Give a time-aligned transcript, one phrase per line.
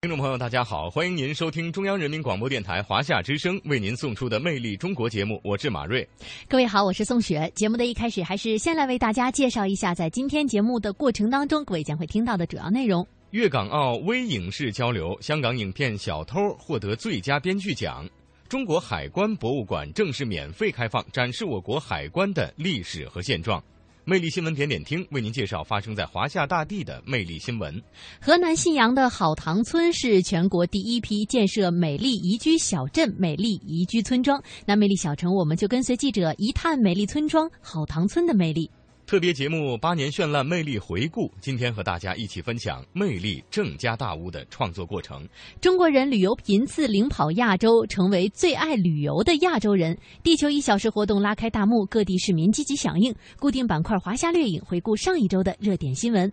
[0.00, 6.08] 听众朋友，大家好，欢迎您收听中央人民广播电台华夏之声为您送出的《魅力中国》节目，我是马瑞。
[6.46, 7.50] 各位好，我是宋雪。
[7.56, 18.06] 节目的一开始，还是先来为大家介绍一下，在今天节目的过程当中，各位将会听到的主要内容：粤港澳微影视交流，香港影片《小偷》获得最佳编剧奖；
[18.48, 23.60] 中国海关博物馆正式免费开放，展示我国海关的历史和现状。
[24.08, 27.78] 魅力新闻点点听为您介绍发生在华夏大地的魅力新闻。
[28.18, 34.42] 河南信阳的好塘村是全国第一批建设美丽宜居小镇、美丽宜居村庄。
[34.64, 38.70] 那魅力小城，我们就跟随记者一探美丽村庄好塘村的魅力。
[39.08, 45.26] 特别节目《八年绚烂魅力回顾》，今天和大家一起分享魅力郑家大屋的创作过程。
[45.62, 49.96] 中国人旅游频次领跑亚洲，成为最爱旅游的亚洲人。
[50.22, 53.14] 地球一小时活动拉开大幕，各地市民积极响应。
[53.38, 56.30] 固定板块华夏掠影回顾上一周的热点新闻。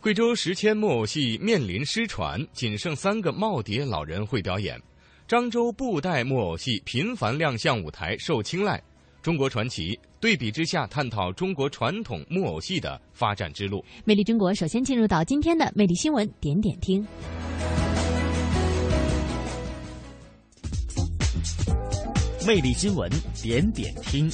[0.00, 4.80] 贵州石阡木偶戏面临失传，仅剩三个耄耋老人会表演。
[5.28, 8.82] 漳州布袋木偶戏频繁亮相舞台，受青睐。
[9.26, 13.84] 中国传奇对比之下，探讨中国传统木偶戏的发展之路。
[14.04, 17.04] 魅力中国，首先进入到今天的魅力新闻点点听。
[22.46, 23.10] 魅力新闻
[23.42, 24.30] 点点听。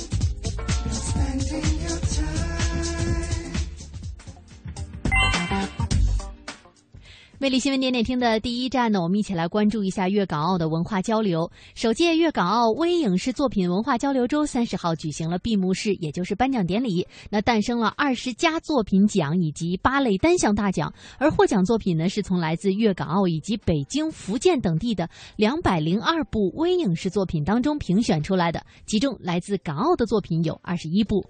[7.43, 11.51] 魅力新闻点点听的第一站呢，我们一起来关注一下粤港澳的文化交流。
[11.75, 17.05] 首届粤港澳微影视作品文化交流周三十号举行了闭幕式，也就是颁奖典礼。
[17.31, 31.21] 那诞生了二十佳作品奖以及八类单项大奖，而获奖作品呢，是从来自粤港澳以及北京、福建等地的两百零二部微影视作品当中评选出来的，其中来自港澳的作品有二十一部。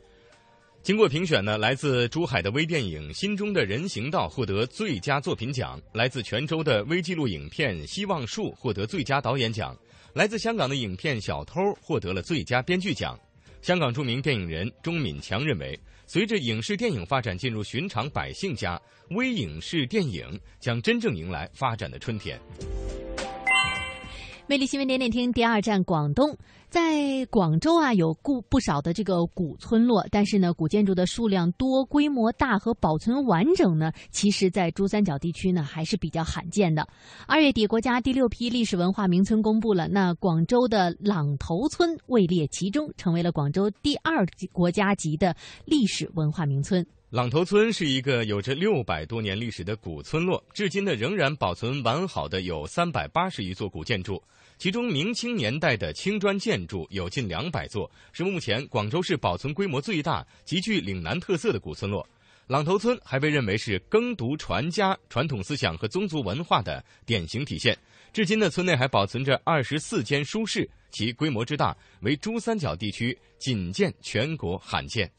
[0.83, 9.73] 经过评选呢，来自珠海的微电影《心中的人行道》获得最佳作品奖；来自泉州的微纪录影片《希望树》获得最佳导演奖；
[10.13, 13.17] 来自香港的影片《小偷》获得了最佳编剧奖。
[13.61, 18.77] 香港著名电影人钟敏强认为，随着影视电影发展进入寻常百姓家，
[19.11, 22.37] 微影视电影将真正迎来发展的春天。
[24.49, 26.37] 魅力新闻点点听，第二站广东，
[26.73, 36.89] 在广州啊有不不少的这个古村落，但是呢，古建筑的数量多、规模大和保存完整呢，其实在珠三角地区呢还是比较罕见的。
[37.27, 46.87] 二月底，国家第六批历史文化名村公布了，那广州的朗头村位列其中，成为了广州第二级国家级的历史文化名村。
[47.11, 54.23] 朗头村是一个有着六百多年历史的古村落，至今呢仍然保存完好的有三百八十余座古建筑。
[54.63, 62.09] 其中，明清年代的青砖建筑有近两百座，是目前广州市保存规模最大、极具岭南特色的古村落。
[62.47, 67.77] 朗头村还被认为是耕读传家传统思想和宗族文化的典型体现。
[68.13, 75.11] 至今呢，村内还保存着二十四间书室，其规模之大，为珠三角地区仅见全国罕见。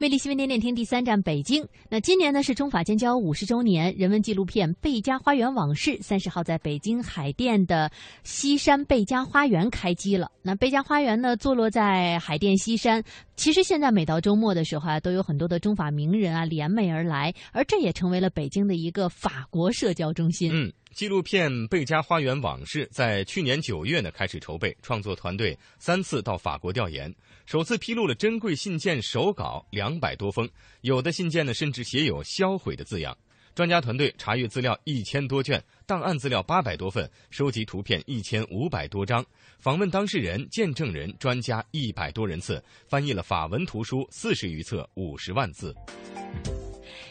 [0.00, 1.66] 魅力新闻点点听第三站北京。
[1.88, 7.90] 那今年呢是中法建交五十周年，人文纪录片《贝家花园往事》三十号在北京海淀的
[8.22, 10.30] 西山贝家花园开机了。
[10.40, 13.02] 那贝家花园呢坐落在海淀西山，
[13.34, 20.52] 其实现在每到周末的时候啊，都有很多的中法名人啊联袂而来，而这也成为了北京的一个法国社交中心。
[20.54, 20.72] 嗯。
[20.98, 27.14] 纪录片《贝加花园往事》在去年九月呢开始筹备，创作团队三次到法国调研，
[27.46, 30.50] 首次披露了珍贵信件手稿两百多封，
[30.80, 33.16] 有的信件呢甚至写有销毁的字样。
[33.54, 39.24] 专家团队查阅资料一千多卷，档案资料八百多份，收集图片一千五百多张，
[39.60, 45.72] 访问当事人、见证人、专家一百多人次，翻译了法文图书四十余册，五十万字。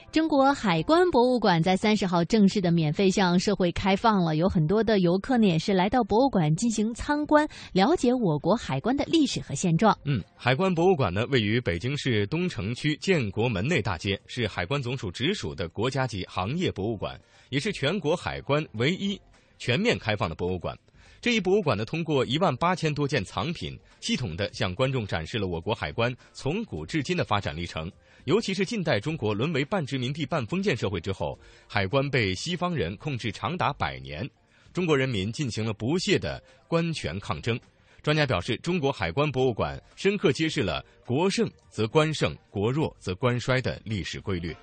[0.10, 9.96] 中国海关博物馆在三十号正式的免费向社会开放了，有很多的游客呢也是来到博物馆进行参观，了解我国海关的历史和现状。
[10.06, 17.20] 嗯，海关博物馆呢位于北京市东城区建国门内大街，是海关总署直属的国家级行业博物馆，
[17.50, 19.20] 也是全国海关唯一
[19.60, 20.76] 全面开放的博物馆。
[21.20, 27.92] 这一博物馆呢，通过一万八千多件藏品，系统的向观众展示了我国海关从古至今的发展历程。
[28.28, 34.30] 尤其是近代中国沦为半殖民地半封建社会之后，海关被西方人控制长达百年，
[34.74, 37.58] 中国人民进行了不懈的官权抗争。
[38.04, 44.54] 专家表示，中国海关博物馆深刻揭示了“国盛则官盛，国弱则官衰”的历史规律。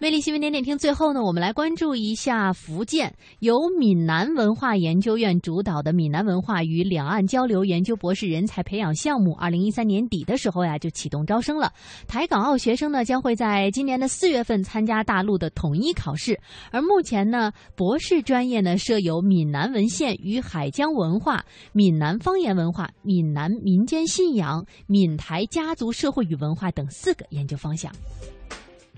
[0.00, 11.72] 魅力新闻点点听，最后呢，我们来关注一下福建由闽南文化研究院主导的闽南文化与两岸交流研究博士人才培养项目，二零一三年底的时候呀就启动招生了。
[12.08, 16.38] 台港澳学生呢将会在今年的四月份参加大陆的统一考试，
[16.72, 21.42] 而目前呢，博士专业呢设有闽南文献与海疆文化、
[21.72, 27.90] 闽南方言文化、闽南民间信仰、闽台家族社会与文化等四个研究方向。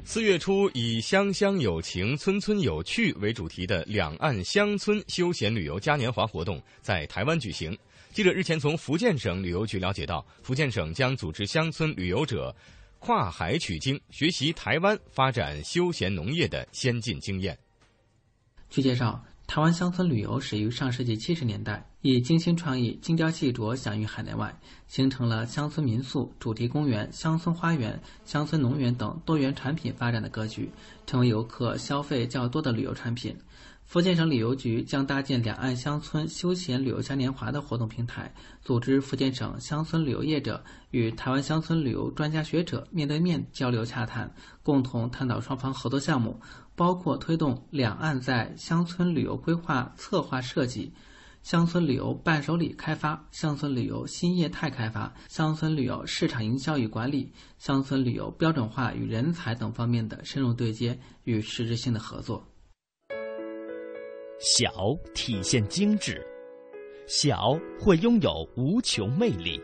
[0.09, 7.77] 四月初，以“乡乡有情，村村有趣”为主题的两岸乡村休闲旅游嘉年华活动在台湾举行。
[8.13, 12.55] 记者日前从福建省旅游局了解到，福建省将组织乡村旅游者
[13.01, 17.59] 跨海取经，学习台湾发展休闲农业的先进经验。
[18.71, 19.21] 据介绍。
[19.47, 24.55] 台湾乡村旅游始于上世纪七十年代，以精心创意、精雕细琢享誉海内外，
[24.89, 30.69] 形成了乡村民宿、主题公园、乡村花园、乡村农园等多元产品发展的格局，
[31.07, 33.37] 成为游客消费较多的旅游产品。
[33.85, 44.29] 福建省旅游局将搭建两岸乡村休闲旅游嘉年华的活动平台，组织福建省乡村旅游业者与台湾乡村旅游专家学者面对面交流洽谈，
[44.65, 46.41] 共同探讨双方合作项目，
[46.77, 50.93] 包括推动两岸在乡村旅游规划策划设计、
[51.43, 62.47] 乡村旅游伴手礼开发、乡村旅游新业态开发、乡村旅游市场营销与管理、乡村旅游标准化与人才等方面的深入对接与实质性的合作。
[64.39, 64.71] 小
[65.15, 66.23] 体现精致，
[67.07, 69.59] 小会拥有无穷魅力。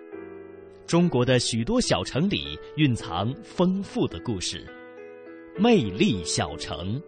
[0.86, 4.66] 中国的许多小城里蕴藏丰富的故事，
[5.58, 7.00] 魅力小城。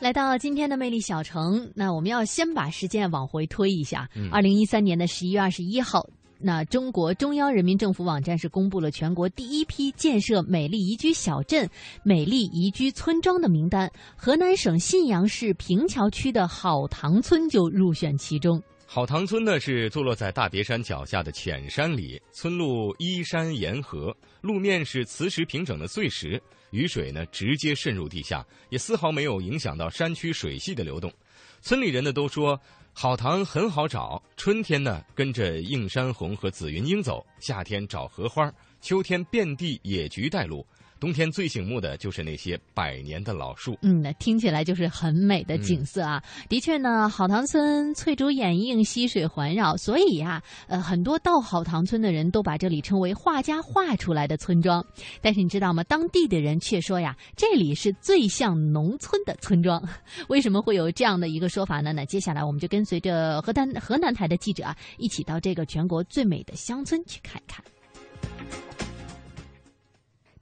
[0.00, 6.08] 来到今天的魅力小城，那我们要先把时间往回推一下，二零一三年的十一月二十一号。
[6.40, 11.68] 那中国中央人民政府网站是公布了全国第一批建设美丽宜居小镇、
[12.04, 18.62] 美丽宜居村庄的名单，河南省信阳市平桥区的好塘村就入选其中。
[18.90, 31.12] 好塘村呢是坐落在大别山脚下的浅山里，村路依山沿河，路面是磁石平整的碎石，雨水呢直接渗入地下，也丝毫没有影响到山区水系的流动。
[31.60, 32.58] 村里人呢都说。
[32.94, 40.66] 好塘很好找，春天呢跟着映山红和紫云英走，夏天找荷花，秋天遍地野菊带路。
[41.00, 46.22] 冬天最醒目的就是那些百年的老树，嗯，那听起来就是很美的景色啊。
[46.48, 54.84] 的确呢，好塘村翠竹掩映，溪水环绕，所以呀，呃，很多到好塘村的人都把这里称为画家画出来的村庄。
[55.22, 55.84] 但是你知道吗？
[55.84, 59.80] 当地的人却说呀，这里是最像农村的村庄。
[60.28, 61.92] 为什么会有这样的一个说法呢？
[61.92, 67.64] 那接下来我们就跟随着河南河南台的记者啊，一起到这个全国最美的乡村去看一看。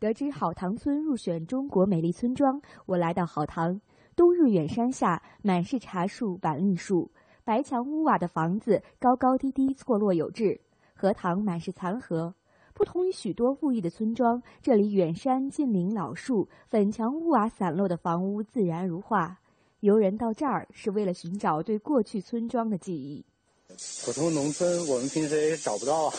[0.07, 3.81] 得知好塘村入选中国美丽村庄，我来到好塘。
[4.15, 7.11] 冬日远山下，满是茶树、板栗树，
[7.43, 10.61] 白墙屋瓦的房子高高低低，错落有致。
[10.95, 12.33] 荷塘满是残荷，
[12.73, 19.41] 不同于许多富裕的村庄，这里远山近林老树，粉墙屋瓦散落的房屋自然如画。
[19.81, 23.25] 游人到这儿是为了寻找对过去村庄的记忆。
[24.05, 26.15] 普通农村我们平时也找不到啊。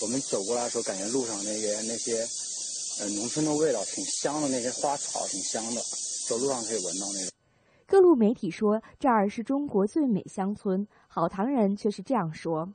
[0.00, 2.24] 我们走过来的时候，感觉路上那个那些。
[3.00, 5.80] 呃，农村的味道挺香的，那些花草挺香的，
[6.28, 7.30] 走路上可以闻到那种。
[7.86, 12.72] 各路媒体说这儿是中国最美乡村，好塘人却是这样说：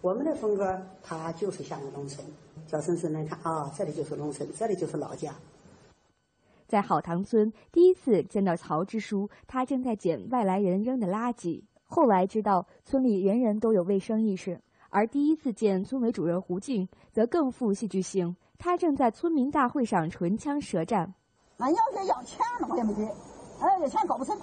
[0.00, 2.26] 我们的风格，它就是像个农村，
[2.66, 5.34] 小孙孙来看啊，这里就是农村，这里就是老家。
[6.66, 11.62] 在好塘村第一次见到曹支书，他正在捡外来人扔的垃圾。
[11.84, 14.60] 后来知道村里人人都有卫生意识，
[14.90, 18.34] 而第一次见村委主任胡静，则更富戏剧性。
[18.64, 21.12] 他正在村民大会上唇枪舌战。
[21.58, 23.04] 那要是要钱呢，我也没给。
[23.60, 24.34] 哎，要钱搞不成。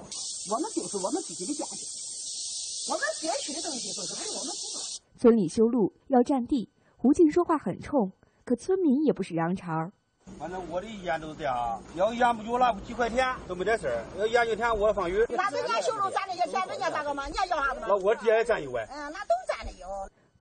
[0.51, 4.80] 我们就是我们自己的家乡，我们学区的东西都是为我们做。
[5.18, 8.12] 村里修路要占地，胡静说话很冲，
[8.46, 9.92] 可村民也不是瓤茬儿。
[10.38, 15.25] 反正我的意见都是这样，要淹不就那几块田都没得事儿，要淹就田我放鱼。
[15.30, 17.25] 那人家修路占那些田，人家咋个嘛？
[17.25, 17.88] 你还要啥子嘛？
[17.90, 18.88] 那我这也占有哎。
[18.92, 19.88] 嗯，那都占的有。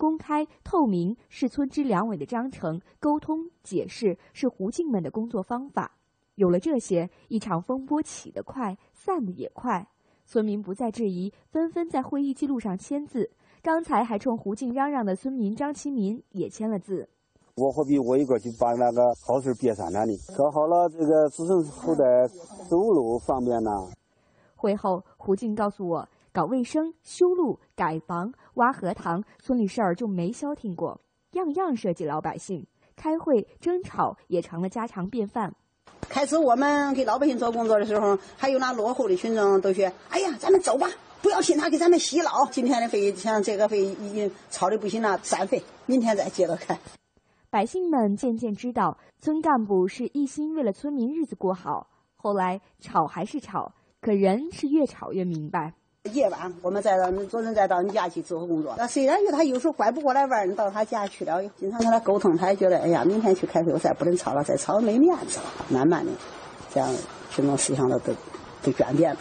[0.01, 5.93] 公开透明是村支两委的章程，沟通解释是胡静们的工作方法。
[6.37, 9.87] 有了这些，一场风波起得快，散得也快。
[10.25, 13.31] 村民不再质疑，纷纷在会议记录上签字。
[13.61, 17.07] 刚才还冲胡静嚷嚷的村民张其民也签了字。
[17.57, 20.07] 我何必我一个去把那个好事别散呢？
[20.07, 22.03] 你搞好了，这个子孙后代
[22.71, 23.71] 走路方便呢。
[24.57, 26.09] 会后，胡静告诉我。
[26.33, 31.01] 搞卫生、修路、改房、挖荷塘，村里事儿就没消停过，
[31.33, 35.55] 样样涉及老百姓，开会争吵也成了家常便饭。
[36.09, 40.89] 开始我们给老百姓做工作的时候，还有那落后的群众都说：“哎呀，咱们走吧，
[41.21, 42.49] 不要听他给咱们洗脑。
[42.51, 46.79] 今天的会像这个会已经吵的不行了，散会，明天再接着开。”
[47.51, 51.89] 百姓们渐渐知道，村干部是一心为了村民日子过好。
[52.15, 55.75] 后来吵还是吵，可人是越吵越明白。
[56.15, 65.45] 夜晚我们再到昨天再到你家去做工作，那虽然说他有时候拐不过来弯儿，到他家去了，经常跟他沟通，他也觉得哎呀，明天去开会我再不能吵了，再吵没面子了。
[65.69, 66.11] 慢慢的，
[66.71, 66.91] 这样
[67.31, 68.15] 群众思想都都
[68.63, 69.21] 都转变了。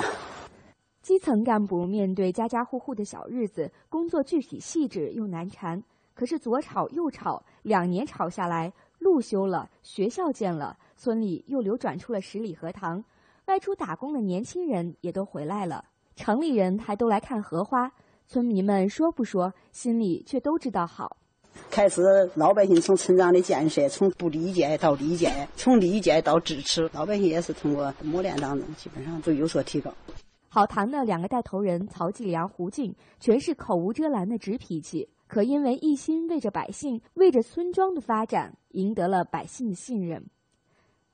[1.01, 5.83] 基层干部面对家家户户的小日子，工作具体细致又难缠。
[6.13, 13.03] 可是左吵右吵，两年吵下来，路修了，学校建了，村里又流转出了十里荷塘，
[13.48, 15.83] 外出打工的年轻人也都回来了。
[16.19, 17.89] 城里人还都来看荷花，
[18.27, 21.15] 村民们说不说，心里却都知道好。
[21.71, 29.93] 开始老百姓从村长的建设，从不理解到理解，从理解到支持，老百姓也是通过磨练当中，基本上都有所提高。
[30.49, 40.25] 好堂的两个带头人曹继良、胡静，全是口无遮拦的直脾气，可因为一心为着百姓，为着村庄的发展，赢得了百姓的信任。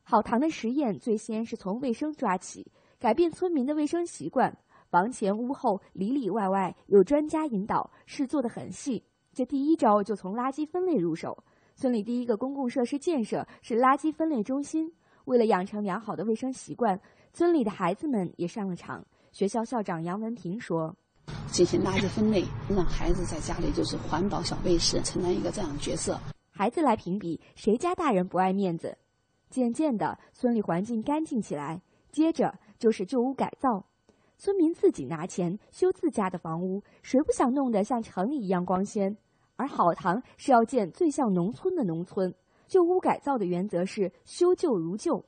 [0.01, 4.57] 好堂的实验最先是从卫生抓起，改变村民的卫生习惯。
[4.95, 9.03] 房前屋后里里外外有专家引导，事做得很细。
[9.33, 11.43] 这第一招就从垃圾分类入手。
[11.75, 14.89] 村里第一个公共设施建设是垃圾分类中心。
[15.25, 16.97] 为了养成良好的卫生习惯，
[17.33, 19.05] 村里的孩子们也上了场。
[19.33, 20.95] 学校校长杨文平说
[21.51, 26.17] ：“进行垃圾分类，让孩子在家里就是环保小卫士，承担一个这样的角色。
[26.49, 28.97] 孩子来评比谁家大人不爱面子。
[29.49, 31.81] 渐渐的，村里环境干净起来。
[32.13, 33.87] 接着就是旧屋改造。”
[34.37, 39.17] 村民自己拿钱修自家的房屋，谁不想弄得像城里一样光鲜？
[39.55, 42.35] 而好堂是要建最像农村的农村，
[42.67, 45.23] 旧屋改造的原则是修旧如旧，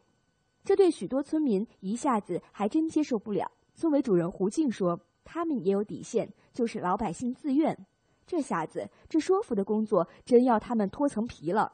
[0.66, 3.50] 这对许多村民一下子还真接受不了。
[3.74, 7.78] 村委主任胡静说：“他们也有底线，就是老百姓自愿。
[8.26, 11.72] 这下子这说服的工作真要他们脱层皮了。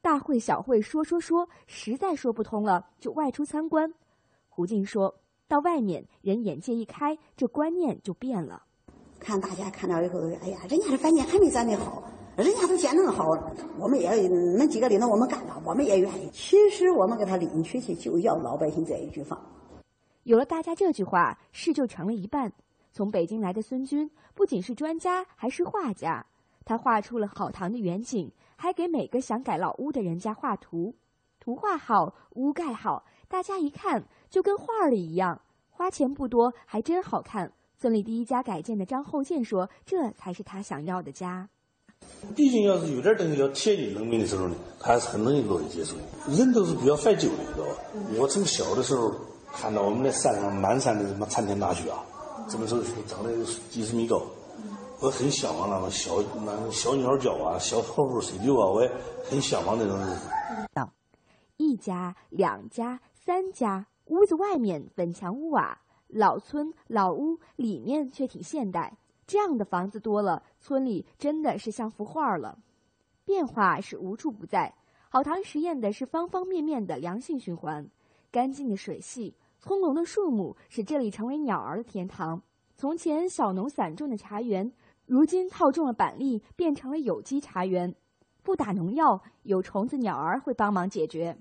[0.00, 3.92] 大会小会说说说，实在说不通了，就外出参观。”
[4.48, 5.19] 胡静说。
[5.50, 8.62] 到外面，人眼界一开，这观念就变了。
[9.18, 12.04] 看大家看到以后，哎呀，人家的饭店还没咱的好，
[12.36, 13.36] 人家都建那么好，
[13.76, 16.30] 我们也你们几个领导，我们干了，我们也愿意。
[16.32, 19.44] 其实我们给他领出去，就要老百姓这一句话。
[20.22, 22.52] 有了大家这句话，事就成了一半。
[22.92, 26.24] 从北京来的孙军不仅是专家，还是画家。
[26.64, 30.94] 他画出了好堂的远景，还给每个想改老屋的人家画图。
[31.40, 34.04] 图画好，屋盖好，大家一看。
[34.30, 37.52] 就跟画里一样，花钱不多，还真好看。
[37.76, 41.48] 村里第一家改建的张厚建说：“这才是他想要的家。”
[42.36, 46.02] 毕竟要是有点东西要贴近人民的时候呢，他还是很容易乐意接受的。
[46.34, 47.74] 人都是比较怀旧的，知道吧？
[48.18, 49.12] 我从小的时候
[49.52, 52.04] 看到我们那山上满山的什么参天大树啊，
[52.48, 53.32] 什么时候长得
[53.70, 54.22] 几十米高，
[55.00, 58.90] 我很向往那种小那小鸟叫啊，小草屋睡觉啊，我也
[59.28, 60.28] 很向往那种日子。
[60.72, 60.90] 到
[61.56, 63.86] 一家、两家、三家。
[64.10, 68.98] 屋子外面粉墙屋瓦，老村老屋里面却挺现代。
[69.24, 72.58] 这样的房子多了，村里真的是像幅画了。
[73.24, 74.74] 变化是无处不在。
[75.08, 77.88] 好堂实验的是方方面面的良性循环，
[78.32, 82.42] 干净的水系，葱茏的树木，使这里成为鸟儿的天堂。
[82.76, 84.72] 从前小农散种的茶园，
[85.06, 87.94] 如今套种了板栗，变成了有机茶园，
[88.42, 91.38] 不打农药，有虫子鸟儿会帮忙解决。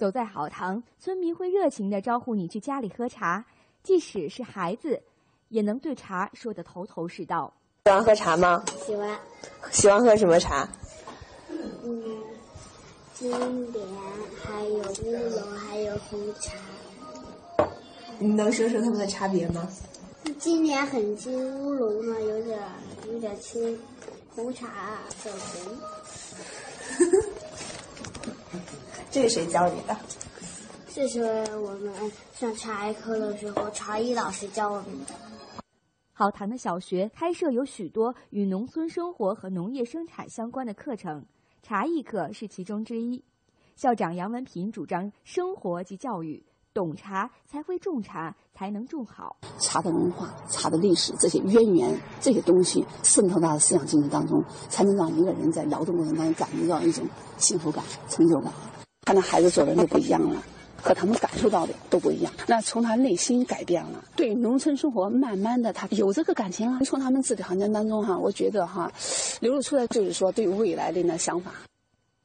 [0.00, 3.44] 走在好堂，村民会热情地招呼你去家里喝茶，
[3.82, 5.02] 即使是孩子，
[5.50, 7.52] 也能对茶说得头头是道。
[7.84, 8.64] 喜欢喝茶吗？
[8.86, 9.20] 喜欢。
[9.70, 10.66] 喜欢喝什么茶？
[11.84, 12.02] 嗯，
[13.12, 13.30] 经
[13.72, 13.86] 典，
[14.42, 16.56] 还有乌龙，还有红茶。
[18.18, 19.68] 你能说说它们的差别吗？
[20.38, 22.58] 经典很轻，乌龙呢有点
[23.06, 23.78] 有点轻，
[24.34, 25.76] 红茶很红。
[29.10, 29.96] 这是谁教你的？
[30.92, 31.20] 这是
[31.56, 31.92] 我们
[32.32, 35.14] 上茶艺课的时候，茶艺老师教我们的。
[36.12, 41.24] 好谈的小学开设有许多与农村生活和农业生产相关的课程，
[41.62, 43.24] 茶艺课是其中之一。
[43.74, 49.36] 校长杨文平主张生活及教育，懂茶才会种茶，才能种好。
[49.58, 57.04] 茶的文化、茶的历史这些渊源，这些东西渗透到思想精神当中，才能让一个人在劳动过程当中感觉到一种
[57.38, 58.52] 幸福感、成就感。
[59.02, 60.42] 看到孩子做人就不一样了，
[60.80, 62.32] 和他们感受到的都不一样。
[62.46, 66.84] 那从他内心改变了，对农村生活慢慢的他有这个感情了。
[66.84, 68.92] 从他们字里行间当中哈，我觉得哈，
[69.40, 71.52] 流露出来就是说对未来的那想法。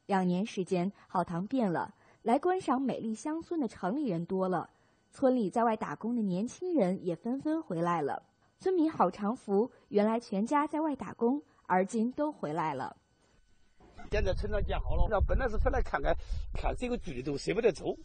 [0.06, 1.92] 两年时间，好塘变了，
[2.22, 4.70] 来观赏美丽乡村的城里人多了，
[5.10, 8.22] 村里在外打工的年轻人也纷纷回来了。
[8.60, 12.96] 村民郝长福原来全家在外打工，而今都回来了。
[14.10, 16.16] 现在村长建好了，那本来是回来看看，
[16.54, 17.96] 看这个剧都舍不得走。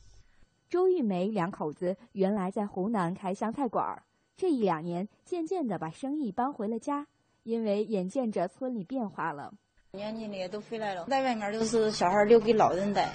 [0.70, 4.01] 周玉梅两口子原来在湖南开湘菜馆，
[4.36, 7.08] 这一两年渐渐的把生意搬回了家，
[7.43, 9.53] 因为眼见着村里变化了。
[9.91, 13.10] 年轻的也都回来了，在外面都是小孩留给老人带，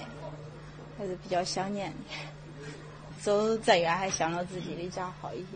[0.97, 1.97] 还是比较想念的。
[3.21, 5.47] 走再远还想着自己的家好一些。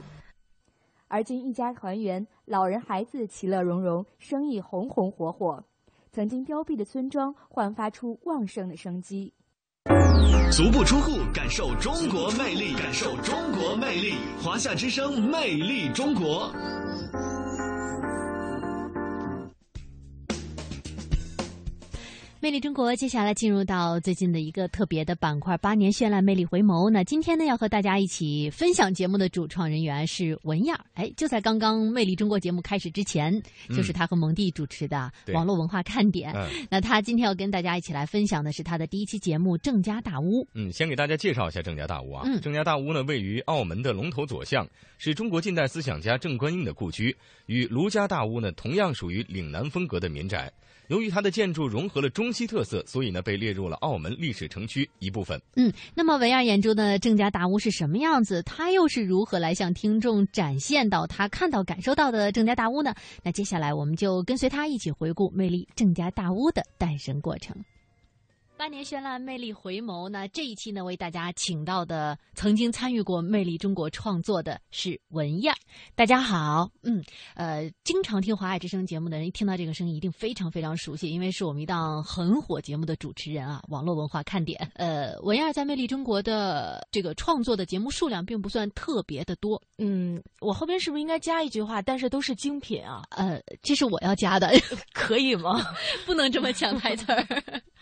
[1.08, 5.64] 而今一家团圆，老人孩子其乐融融，生意红红火火。
[6.14, 9.34] 曾经凋敝的村庄焕发出旺盛的生机。
[10.52, 14.16] 足不出户，感受中国魅力，感受中国魅力。
[14.44, 16.54] 华夏之声，魅力中国。
[22.44, 26.90] 魅力中国，接下来进入到最近的一个特别的板块——八年绚烂魅力回眸。
[26.90, 30.76] 那今天呢，要和大家一起分享节目的主创人员是文燕。
[30.96, 36.34] 哎，就在刚刚魅力中国节目开始之前，就是他和蒙蒂主持的网络文化看点。
[36.68, 40.44] 那他今天要跟大家一起来分享的是他的第一期节目《郑家大屋》。
[40.56, 42.24] 嗯，先给大家介绍一下郑家大屋啊。
[42.26, 44.68] 嗯郑家大屋呢，位于澳门的龙头左巷，
[44.98, 50.52] 是中国近代思想家郑观应的故居，与卢家大屋呢同样属于岭南风格的民宅。
[50.92, 55.42] 由于它的建筑融合了中西特色，所以呢被列入了澳门历史城区一部分。
[55.56, 58.44] 嗯，那么文亚眼中的郑家大屋是什么样子？
[58.44, 62.94] 他又是如何来向听众展现到他看到、感受到的郑家大屋呢？
[63.24, 67.56] 那接下来我们就跟随他一起回顾魅力郑家大屋的诞生过程。
[68.62, 70.08] 八年绚烂，魅力回眸。
[70.08, 75.52] 那这一期呢，为大家请到的曾经参与过《魅力中国》创作的是文燕。
[75.96, 77.04] 大家好，嗯，
[77.34, 83.64] 呃，经常听华爱之声节目的人，一听到这个声音，一定非常非常熟悉，因为是我们一档很火节目的主持人啊。
[83.70, 89.60] 网络文化看点，呃，文燕在《魅力中国》的这个创作的节目数量并不算特别的多。
[89.80, 91.82] 嗯，我后边是不是应该加一句话？
[91.82, 93.02] 但是都是精品啊。
[93.10, 94.52] 呃，这是我要加的，
[94.94, 95.66] 可以吗？
[96.06, 97.26] 不能这么抢台词儿。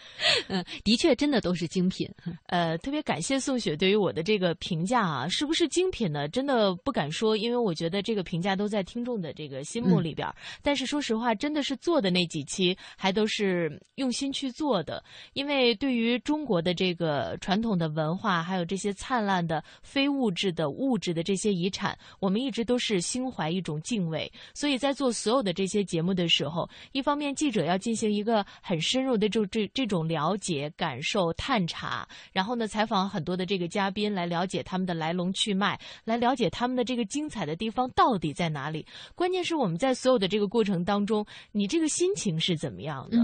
[0.48, 2.10] 嗯，的确，真的都是精品。
[2.48, 6.27] 呃，特别感谢宋雪对于我的这个评价啊，是不是精品呢？
[6.27, 10.27] 真的不敢说，因为我觉得这个评价都在听众的这个心目里边。
[10.62, 15.03] 但是说实话，真的是做的那几期还都是用心去做的。
[15.34, 24.32] 因为对于中国的这个传统的文化，还有这些灿烂的非物质的物质的这些遗产，我们一直都是心怀一种敬畏。
[24.53, 38.85] 所以在做所有的这些节目的时候，一方面记者要进行一个很深入的这这这种了解、也感受、探查，然后呢，采访很多的这个嘉宾，来了解他们的来龙去脉，来了解他们的这个精彩的地方到底在哪里。
[39.15, 43.17] 关键是我们在所有的这个过程当中，你这个心情是怎么样的？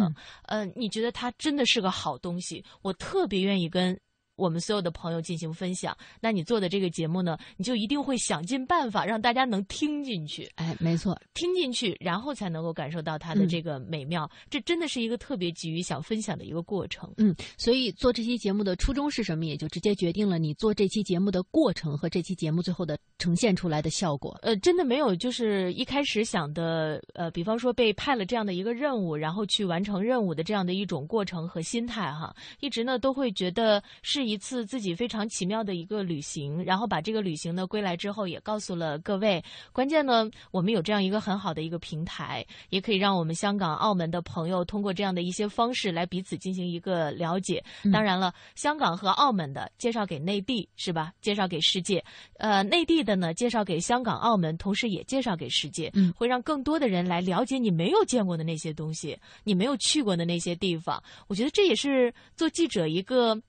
[0.48, 2.64] 呃，你觉得它真的是个好东西？
[2.82, 4.00] 我特别愿意跟。
[4.36, 10.52] 我们所有的朋友进行分享，那你做的这个节目呢，你就一定会想尽办法让大家能听进去。
[10.56, 14.30] 哎，没错，听进去，然后才能够感受到它的这个美妙。
[14.50, 17.14] 这真的是一个特别急于想分享的一个过程。
[17.18, 24.38] 嗯，所以做这期节目的初衷是什么，也就直接决定了你做这期节目的过程和这期节目最后的呈现出来的效果。
[24.42, 34.25] 呃，真的没有，就是一开始想的，呃，比方说被派了这样的一个任务，然后去完成任务的这样的一种过程和心态哈，一直呢都会觉得是。
[34.26, 39.44] 一次自己非常奇妙的一个旅行，然后把这个旅行呢归来之后也告诉了各位。
[39.72, 47.64] 关键呢，我们有这样一个很好的一个平台，也可以让我们香港、澳门的朋友通过这样的一些方式来彼此进行一个了解。
[47.92, 51.14] 当然了，香港和澳门的介绍给内地是吧？
[51.22, 52.04] 介绍给世界。
[52.38, 61.02] 呃，内地的呢介绍给香港、澳门，同时也介绍给世界，会让更多的人来了解你没有见过的那些东西，你没有去过的那些地方。
[61.28, 63.40] 我觉得这也是做记者一个。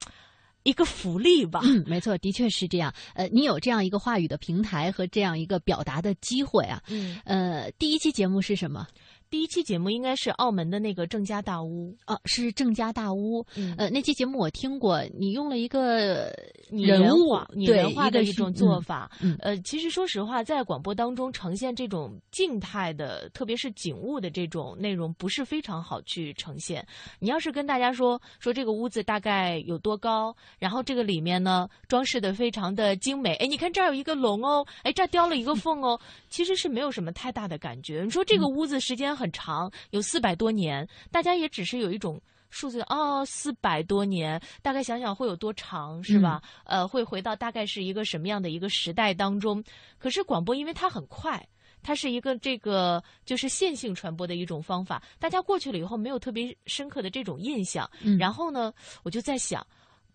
[0.66, 2.92] 一个福利吧，嗯，没错，的确是这样。
[3.14, 8.86] 呃，你有这样一个话语的平台和这样一个表达的机会啊，嗯，呃，第一期节目是什么？
[9.28, 13.44] 第一期节目应该是澳门的那个郑家大屋啊，是郑家大屋。
[13.76, 16.32] 呃，那期节目我听过，你用了一个
[16.70, 19.10] 人物拟人化的一种做法。
[19.40, 26.86] 呃，其实说实话，在广播当中呈现这种静态的，特别是景物的这种内容，不是非常好去呈现。
[27.18, 35.98] 你要是跟大家说说这个屋子大概有多高，然后这个里面呢装饰的非常的精美，哎，你看这儿有一个龙哦，哎，这儿雕了一个凤哦，
[36.30, 38.02] 其实是没有什么太大的感觉。
[38.04, 39.16] 你说这个屋子时间。
[39.16, 46.42] 很长，有四百多年，大家也只是有一种数字哦，四百多年，大概想想会有多长，是吧？
[46.64, 49.62] 呃，会回到大概是一个什么样的一个时代当中？
[49.98, 51.46] 可是广播因为它很快，
[51.82, 57.88] 它是一个这个就是线性传播的一种方法，大家过去了以后没有特别深刻的这种印象。
[58.02, 59.66] 嗯然后呢，我就在想。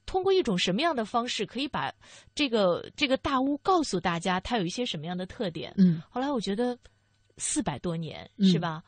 [0.07, 1.93] 通过一种什么样的方式可以把
[2.33, 5.71] 这个这个大屋告诉大家它有一些什么样的特点？
[5.77, 6.77] 嗯，后来我觉得
[7.37, 8.83] 四百多年嗯是吧？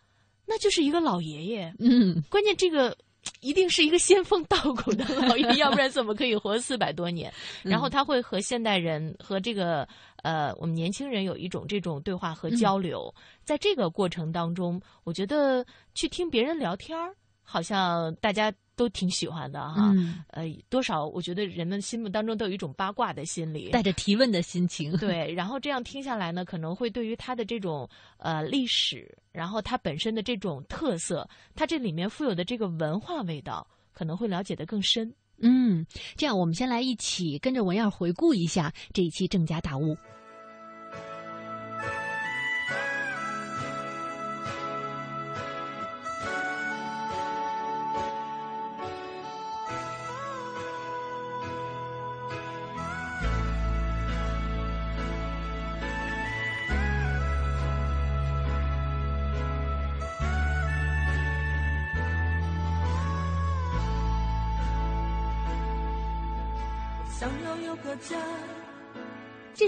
[0.45, 1.73] 那就是一个老爷爷。
[1.79, 2.95] 嗯，关键这个
[3.39, 7.33] 一定是一个仙风道骨的老爷，要不然怎么可以活四百多年？
[7.63, 9.87] 嗯 然后他会和现代人和这个
[10.23, 13.13] 呃我们年轻人有一种这种对话和交流。
[13.43, 19.91] 在这个过程当中，我觉得去听别人聊天儿，好像大家都挺喜欢的哈。
[19.95, 24.95] 嗯呃，多少我觉得人们心目当中都有一种八卦的心理，带着提问的心情。
[24.97, 35.13] 对，然后这样听下来呢，可能会对于它的这种呃历史，然后它本身的这种特色，它这里面富有的这个文化味道，可能会了解的更深。
[35.39, 39.93] 嗯，这样我们先来一起跟着文燕回顾一下这一期《郑家大屋》。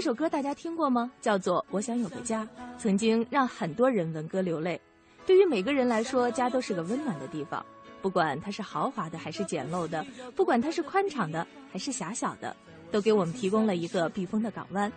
[0.06, 1.10] 首歌大家听过吗？
[1.20, 2.44] 叫做《我想有个家》，
[2.78, 4.80] 曾经让很多人闻歌流泪。
[5.26, 7.66] 对于每个人来说，家都是个温暖的地方，
[8.00, 12.54] 不管它是豪华的还是简陋的，不管它是宽敞的还是狭小的，
[12.92, 14.92] 都给我们提供了一个避风的港湾。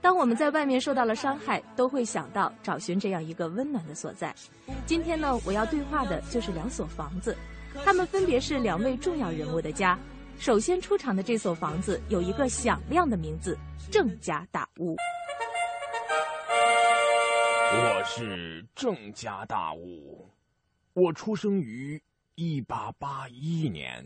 [0.00, 4.34] 当我们在外面受到了伤害，都会想到找寻这样一个温暖的所在。
[4.86, 7.36] 今天呢，我要对话的就是两所房子，
[7.84, 9.98] 它们分别是两位重要人物的家。
[10.38, 13.56] 首先出场的这所房子有一个响亮的名字——
[13.90, 14.94] 郑家大屋。
[17.72, 20.30] 我是郑家大屋，
[20.92, 22.00] 我出生于
[22.34, 24.04] 一八八一年，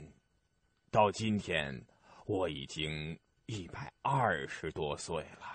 [0.91, 1.75] 到今天
[2.27, 5.47] 我已经一百二十多岁了。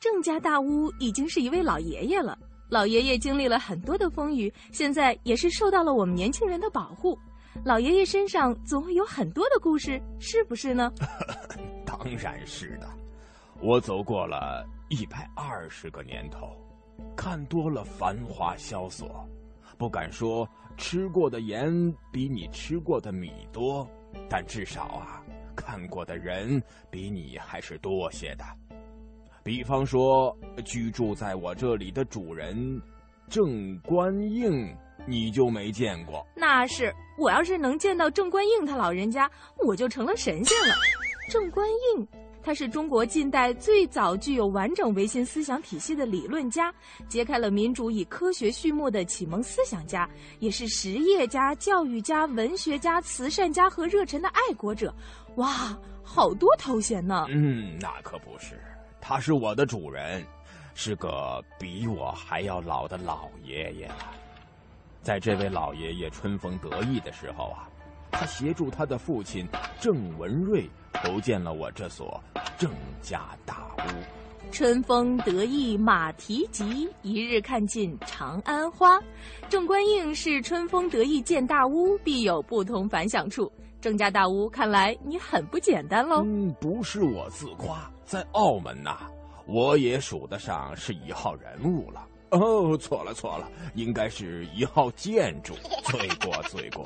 [0.00, 2.38] 郑家大屋已经是一位老爷爷了，
[2.70, 7.18] 老爷爷经历了很多的风雨，现在也是受到了我们年轻人的保护。
[7.64, 10.92] 老爷爷身上总会有很多的故事，是不是呢？
[11.84, 12.88] 当然是的，
[13.60, 16.56] 我走过了一百二十个年头，
[17.16, 19.28] 看多了繁华萧索，
[19.76, 21.70] 不敢说吃过的盐
[22.12, 23.88] 比你吃过的米多，
[24.30, 25.22] 但至少啊，
[25.54, 28.44] 看过的人比你还是多些的。
[29.42, 32.80] 比方说，居住在我这里的主人
[33.28, 34.74] 郑观应，
[35.08, 36.26] 你就没见过。
[36.34, 39.30] 那是，我要是能见到郑观应他老人家，
[39.64, 40.74] 我就成了神仙了。
[41.30, 42.08] 郑观应，
[42.42, 46.72] 他是中国近代最早具有完整唯心思想体系的理论家，
[47.08, 54.94] 揭开了民主以科学序幕的启蒙思想家，也是实业家、教育家、文学家、慈善家和热忱的爱国者。
[55.36, 57.26] 哇，好多头衔呢！
[57.28, 58.58] 嗯，那可不是，
[59.00, 60.24] 他是我的主人，
[60.74, 64.14] 是个比我还要老的老爷爷了。
[65.08, 67.66] 在这位老爷爷春风得意的时候啊，
[68.10, 69.48] 他协助他的父亲
[69.80, 70.68] 郑文瑞
[71.02, 72.22] 筹建了我这所
[72.58, 74.52] 郑家大屋。
[74.52, 79.00] 春风得意马蹄疾，一日看尽长安花。
[79.48, 83.50] 郑观应是春风得意建大屋，必有不同凡响处。
[83.80, 86.22] 郑家大屋，看来你很不简单喽。
[86.22, 89.08] 嗯，不是我自夸，在澳门呐、
[89.46, 92.06] 我也数得上是一号人物了。
[92.38, 96.84] 哦，错了错了，应该是一号建筑，罪过罪过。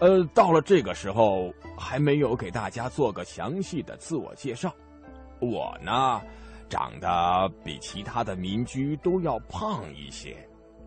[0.00, 4.74] 呃，到了这个时候，还没有给大家做个详细的自我介绍。
[5.40, 6.20] 我呢，
[6.68, 10.36] 长得比其他的民居都要胖一些，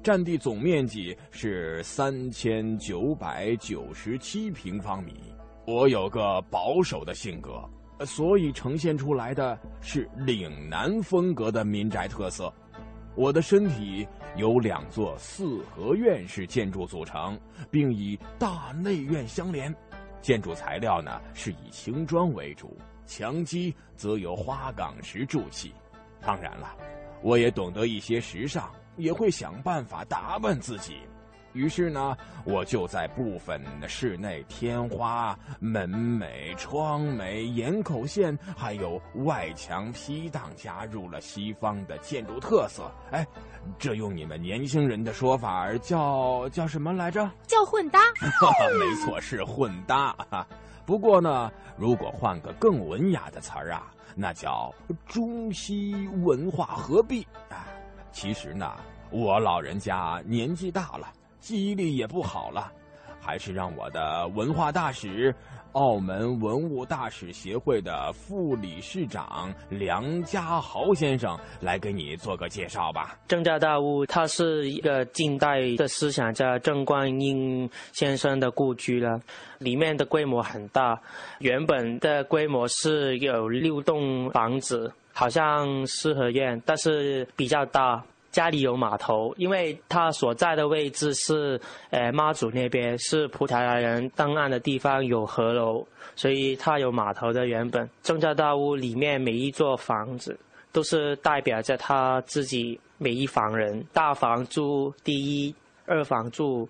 [0.03, 5.13] 占地总面积是三千九百九十七平方米。
[5.65, 7.63] 我有个保守的性格，
[8.05, 12.53] 所以呈现出来的是岭南风格的民宅特色。
[13.17, 17.37] 我的身体由两座四合院式建筑组成，
[17.71, 19.75] 并以大内院相连。
[20.21, 22.77] 建筑材料呢是以青砖为主，
[23.07, 25.73] 墙基则由花岗石筑起。
[26.21, 26.77] 当然了，
[27.23, 30.97] 我也懂得一些时尚，也会想办法打扮自己。
[31.53, 42.91] 于是呢，我就在部分室内天花、门楣、窗楣、檐口线，还有外墙批荡，加入了西方的建筑特色。
[43.11, 43.25] 哎，
[43.79, 47.29] 这用你们年轻人的说法叫叫什么来着？
[47.47, 47.99] 叫混搭。
[48.79, 50.15] 没错，是混搭。
[50.85, 54.73] 不过呢，如果换个更文雅的词儿啊，那叫
[55.07, 57.27] 中西文化合璧。
[57.49, 57.67] 啊，
[58.11, 58.71] 其实呢，
[59.09, 61.11] 我老人家年纪大了。
[61.39, 62.71] 记忆力也不好了，
[63.19, 65.33] 还是让我的文化大使、
[65.73, 73.17] 澳门文物大使协会的副理事长梁家豪先生来给你做个介绍吧。
[73.27, 79.21] 郑家大屋，它是一个近代的思想家郑观应先生的故居了，
[79.59, 80.99] 里面的规模很大，
[81.39, 88.03] 原本的规模是有六栋房子，好像四合院，但是比较大。
[88.31, 91.59] 家里有码头，因为他所在的位置是，
[91.89, 95.85] 呃，妈祖那边是葡萄牙人登岸的地方，有河楼，
[96.15, 97.89] 所以他有码头的原本。
[98.03, 100.37] 郑家大屋里面每一座房子
[100.71, 106.67] 都是代表着他自己每一房人，大房住第一，二房住。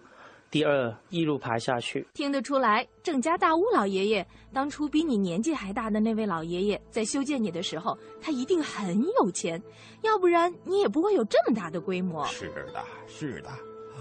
[0.50, 9.62] 第二，一路爬下去，听得出来，郑家大屋老爷爷当初比你年纪还大的那位老爷爷，在修建你的时候，他一定很有钱，
[10.04, 12.26] 要不然你也不会有这么大的规模。
[12.28, 13.50] 是的，是的，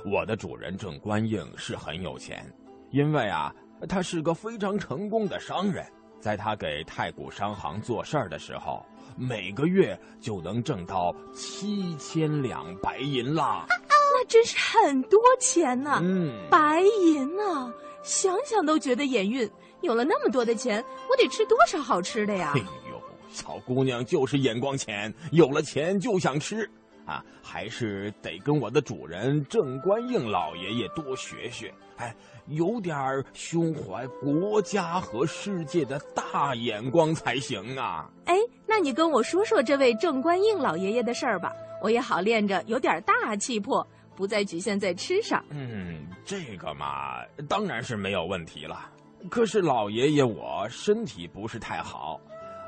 [0.05, 2.49] 我的主人郑观应是很有钱，
[2.93, 3.53] 因为啊，
[3.89, 5.85] 他是个非常成功的商人，
[6.21, 13.67] 在他给太古商行做事儿的时候，每个月就能挣到七千两白银啦。
[13.69, 13.86] 那
[14.27, 16.03] 真是很多钱呢，
[16.51, 19.49] 白银呢，想想都觉得眼晕。
[19.83, 22.53] 有了那么多的钱，我得吃多少好吃的呀？
[22.57, 22.61] 哎
[22.91, 26.69] 呦，小姑娘就是眼光浅，有了钱就想吃
[27.05, 27.23] 啊！
[27.43, 32.13] 还是得跟我的主人郑观应老爷爷多学学，哎，
[32.47, 38.11] 有点胸怀国家和世界的大眼光才行啊！
[38.25, 38.37] 哎，
[38.67, 43.87] 那你跟我说说这位郑观应老爷爷的事儿吧，我也好练着有点大气魄。
[44.17, 45.45] 不再局限在吃上。
[45.51, 48.91] 嗯，这个嘛，当然是没有问题了。
[49.31, 52.21] 可是老爷爷我身体不是太好，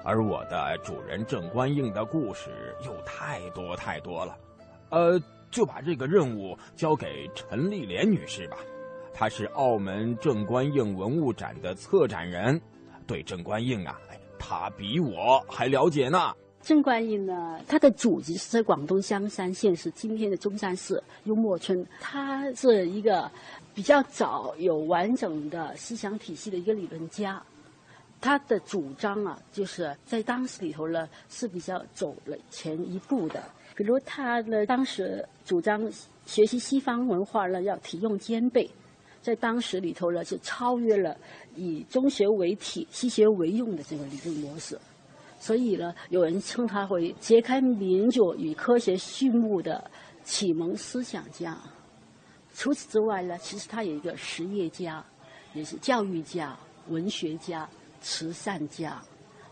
[0.05, 2.51] 而我的主人郑观应的故事
[2.85, 4.37] 又太多太多了。
[4.91, 8.57] 呃，就把这个任务交给陈丽莲女士吧。
[9.15, 12.61] 她是澳门郑观应文物展的策展人，
[13.07, 13.99] 对郑观应啊，
[14.39, 16.33] 她比我还了解呢。
[16.63, 21.87] 郑观应呢，他的祖籍是在广东香山县，是今天的中山市幽默村。
[21.99, 23.31] 他是一个
[23.75, 27.43] 比较早有完整的思想体系的一个理论家。
[28.21, 33.43] 他的主张啊，就是在当时里头呢是比较走了前一步的。
[33.75, 35.89] 比如他呢，当时主张
[36.27, 38.69] 学习西方文化呢要体用兼备，
[39.23, 41.17] 在当时里头呢是超越了
[41.55, 44.77] 以中学为体、西学为用的这个理论模式。
[45.39, 49.91] 所以呢，有人称他为揭开民主与科学序幕的
[50.25, 51.57] 启蒙思想家。
[52.55, 55.05] 除此之外呢，其实他有一个实业家，
[55.55, 57.69] 也是教育家、文学家、
[58.01, 59.01] 慈善家。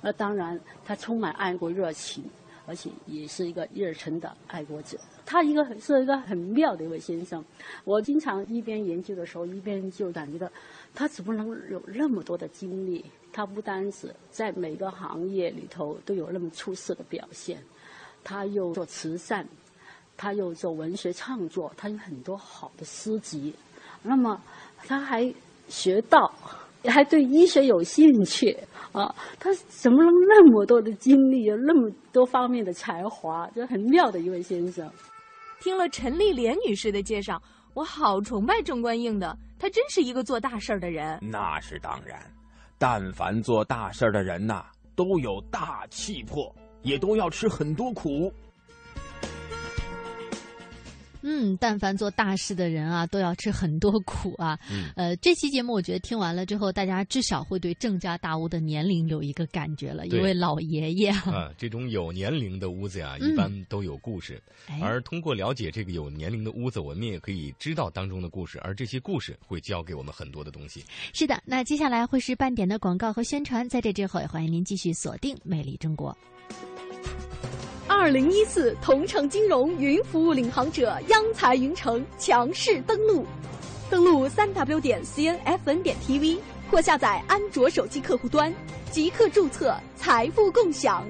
[0.00, 2.24] 那当然，他充满爱国热情，
[2.66, 4.98] 而且也是一个热忱的爱国者。
[5.24, 7.44] 他一个很是一个很妙的一位先生。
[7.84, 10.48] 我经常一边研究的时候，一边就感觉到，
[10.94, 13.04] 他怎么能有那么多的经历？
[13.32, 17.62] 他不单是在每个行业里头都有那么出色的表现，
[18.24, 19.46] 他又做慈善，
[20.16, 23.54] 他又做文学创作，他有很多好的诗集。
[24.02, 24.40] 那么
[24.78, 25.30] 他还
[25.68, 26.32] 学道，
[26.88, 28.56] 还对医学有兴趣
[28.92, 29.14] 啊！
[29.38, 33.46] 他怎么能那么多的精力，有那么多方面的才华？
[33.50, 34.90] 就很妙的一位先生。
[35.60, 37.40] 听了陈丽莲女士的介绍，
[37.74, 41.18] 我好崇拜郑观应的，他真是一个做大事儿的人。
[41.22, 42.18] 那是当然。
[42.78, 48.32] 但凡做大事的人呐，都有大气魄，也都要吃很多苦。
[51.28, 54.56] 嗯，但凡做大事的人啊，都要吃很多苦啊。
[54.70, 60.06] 嗯，呃，这期节目我觉得听完了之后，大家至少会对郑家大屋的年龄有一个感觉了。
[60.06, 64.40] 一位老爷爷啊，这种有年龄的屋子呀，一般都有故事。
[64.80, 70.84] 而通过了解这个有年龄的屋子，我们也可以知道当中的故事，而这些故事会教给我们很多的东西。
[71.12, 76.16] 是的，那接下来会是半点的广告和宣传，在这之后也欢迎您继续锁定《美丽中国》。
[77.98, 83.24] 二零一四同城金融云服务领航者央财云城强势登陆，
[83.90, 86.36] 登录三 w 点 cnfn 点 tv
[86.70, 88.54] 或下载安卓手机客户端，
[88.90, 91.04] 即刻注册财富共享。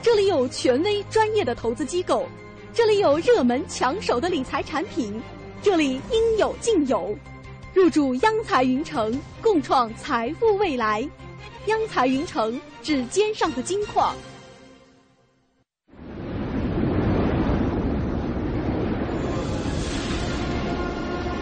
[0.00, 2.24] 这里有权威专业的投资机构，
[2.72, 5.20] 这里有热门抢手的理财产品，
[5.60, 7.14] 这里应有尽有。
[7.74, 11.06] 入驻央财云城，共创财富未来。
[11.66, 14.14] 央财云城，指尖上的金矿。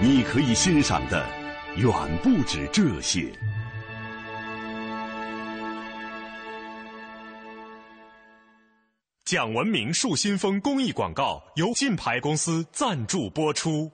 [0.00, 1.26] 你可以欣赏的
[1.76, 3.30] 远不止这些。
[9.24, 13.90] 讲文明树新风公益广告由金牌公司赞助播出。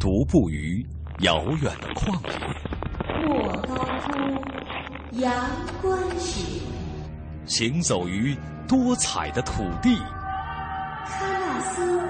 [0.00, 0.86] 独步于
[1.20, 3.74] 遥远的旷野，莫高
[4.06, 5.50] 窟阳
[5.82, 6.62] 关雪，
[7.44, 8.34] 行走于
[8.66, 9.98] 多彩的土地。
[11.08, 12.08] 喀纳斯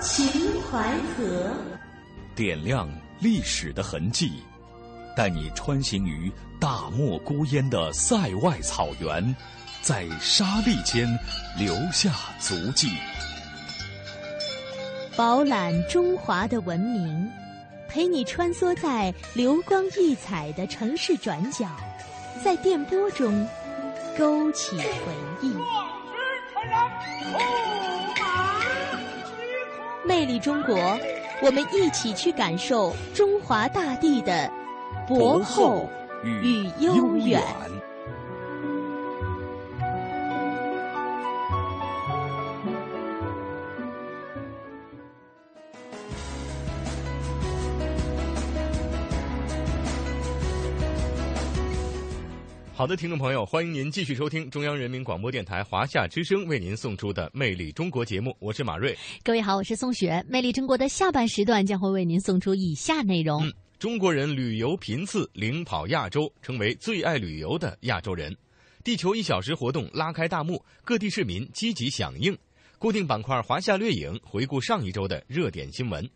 [0.00, 1.52] 秦淮河，
[2.34, 4.44] 点亮历史的痕迹，
[5.16, 6.30] 带你穿行于
[6.60, 9.34] 大漠孤烟的塞外草原，
[9.82, 11.08] 在沙砾间
[11.58, 12.88] 留下足迹，
[15.16, 17.28] 饱览中华的文明，
[17.88, 21.66] 陪你穿梭在流光溢彩的城市转角，
[22.44, 23.46] 在电波中
[24.16, 24.84] 勾起回
[25.42, 25.52] 忆。
[30.06, 30.76] 魅力中国，
[31.42, 34.50] 我们一起去感受中华大地的
[35.06, 35.88] 博厚
[36.22, 37.42] 与悠远。
[52.76, 58.94] 好的，听众朋友，欢迎您继续收听中央人民广播电台华夏之声为您送出的《魅力中国》节目，我是马瑞。
[59.24, 60.22] 各位好，我是宋雪。
[60.30, 68.30] 《魅力中国》的下半时段将会为您送出以下内容：中国人旅游频次领跑亚洲，成为最爱旅游的亚洲人；
[68.84, 72.36] 地球一小时活动拉开大幕，各地市民积极响应。
[72.78, 76.06] 固定板块华夏掠影，回顾上一周的热点新闻。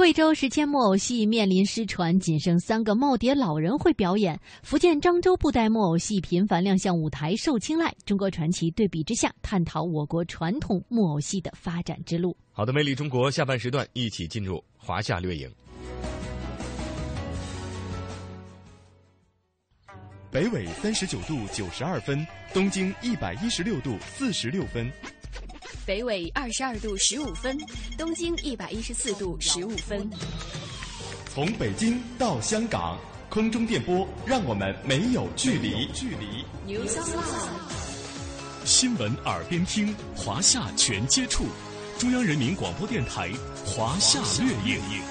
[0.00, 4.40] 贵州石阡木偶戏面临失传，仅剩三个耄耋老人会表演。
[4.62, 7.94] 福建漳州布袋木偶戏频繁亮相舞台，受青睐。
[8.06, 12.34] 中国传奇对比之下，探讨我国传统木偶戏的发展之路。
[12.50, 15.52] 好的，魅力中国下半时段一起进入华夏掠影。
[20.30, 24.90] 北纬三十九度九十二分，东经一百一十六度四十六分。
[25.86, 27.58] 北纬二十二度十五分，
[27.98, 30.08] 东经一百一十四度十五分。
[31.32, 35.86] 从北京到香港，空中电波让我们没有距离。
[35.92, 36.44] 距离。
[38.64, 41.44] 新闻耳边听，华夏全接触。
[41.98, 43.30] 中央人民广播电台
[43.64, 45.02] 华夏略影。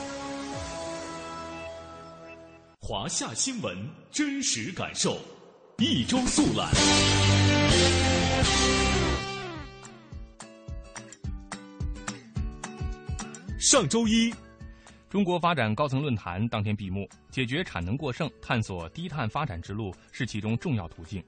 [2.80, 3.78] 华夏新闻
[4.12, 5.20] 真实感受，
[5.78, 6.72] 一周速览。
[13.72, 14.34] 上周一，
[15.12, 17.08] 中国发展高层论坛当天闭幕。
[17.30, 21.24] 解决产能过剩、探索低碳发展之路是其中重要途径。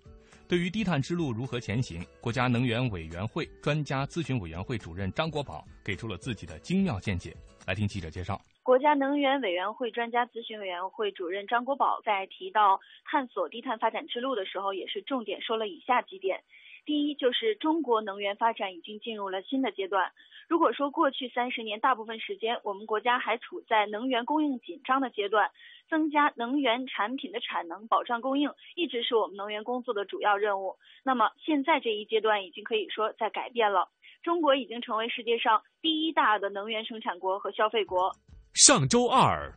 [0.47, 7.31] 对于低碳之路如何前行，国家能源委员会专家咨询委员会主任张国宝给出了自己的精妙见解。
[7.67, 8.41] 来听记者介绍。
[8.63, 16.41] 国家能源委员会专家咨询委员会主任张国宝在提到探索低碳发展之路的时候，也是重点说了以下几点。
[16.85, 20.11] 第一，就是中国能源发展已经进入了新的阶段。
[20.47, 25.49] 如果说过去三十年大部分时间，我们国家还处在能源供应紧张的阶段，
[25.89, 30.75] 增加能源产品的产能，保障供应，一直是我们能源工作的主要任务。
[31.03, 33.87] 那么现在这一阶段已经可以说在改变了，
[34.23, 38.11] 中国已经成为世界上第一大的能源生产国和消费国。
[38.53, 39.53] 上周二。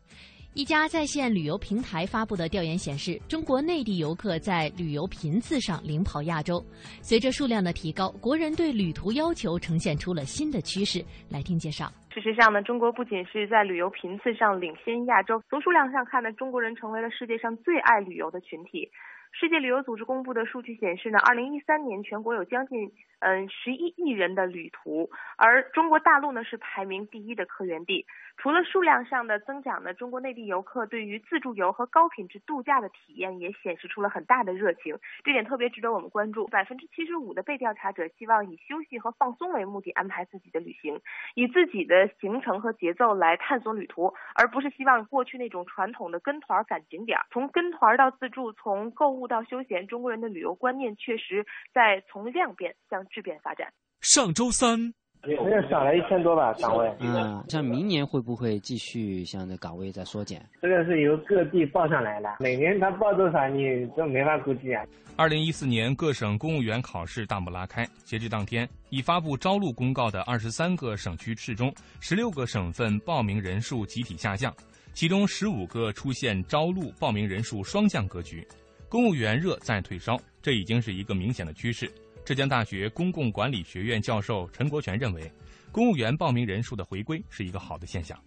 [0.56, 6.64] 一家在线旅游平台发布的调研显示，中国内地游客在旅游频次上领跑亚洲。
[7.02, 11.04] 随着数量的提高，国人对旅途要求呈现出了新的趋势。
[11.28, 11.90] 来听介绍。
[12.14, 18.88] 事实上呢，中国不仅是在旅游频次上领先亚洲，从数量上看呢，中国人成为了世界上最爱旅游的群体。
[19.32, 22.78] 世界旅游组织公布的数据显示呢，二零一三年全国有将近
[23.24, 25.08] 嗯十一亿人的旅途，
[25.38, 28.06] 而中国大陆呢是排名第一的客源地。
[28.36, 36.46] 除了数量上的增长呢，中国内地游客对于自助游和高品质度假的体验也显示出了很大的热情，这点特别值得我们关注。
[36.48, 41.00] 百分之七十五的被调查者希望以休息和放松为目的安排自己的旅行，
[41.34, 47.18] 以自己的行程和节奏来探索旅途，而不是希望过去那种传统的跟团赶景点。
[47.30, 53.72] 从跟团到自助，从购物到休闲，中国人的旅游观念确实在从量变向质变发展。
[54.00, 54.92] 上周三。
[55.38, 56.94] 好像少了一千多吧岗位。
[57.00, 60.44] 嗯，像明年会不会继续像这岗位在缩减？
[60.60, 64.84] 这个是由各地报上来的，每年他报多少你都没法估计啊。
[65.16, 74.54] 二零一四年各省公务员考试大幕拉开，截至当天，已发布招录公告的二十三个省区市中，十六个省份报名人数集体下降，
[74.92, 78.46] 其中十五个出现招录报名人数双降格局，
[78.90, 81.90] 公务员热在退烧，这已经是一个明显的趋势。
[82.24, 85.30] 浙江大学公共管理学院教授陈国权认为，
[85.70, 88.18] 公务员报名人数的回归是一个好的现象。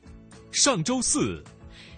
[0.51, 1.43] 上周四，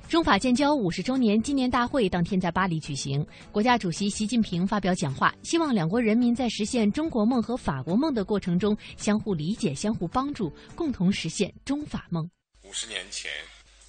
[0.07, 12.23] 中法建交五十周年纪念大会当天在巴黎举行，国家主席习近平发表讲话，希望两国人民在实现中国梦和法国梦的过程中相互理解、相互帮助，共同实现中法梦。
[12.63, 13.29] 五十年前，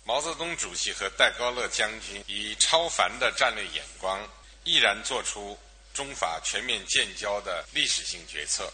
[0.05, 4.19] 毛泽东主席和戴高乐将军以超凡的战略眼光，
[4.65, 5.57] 毅然做出。
[6.01, 8.73] 中法全面建交的历史性决策，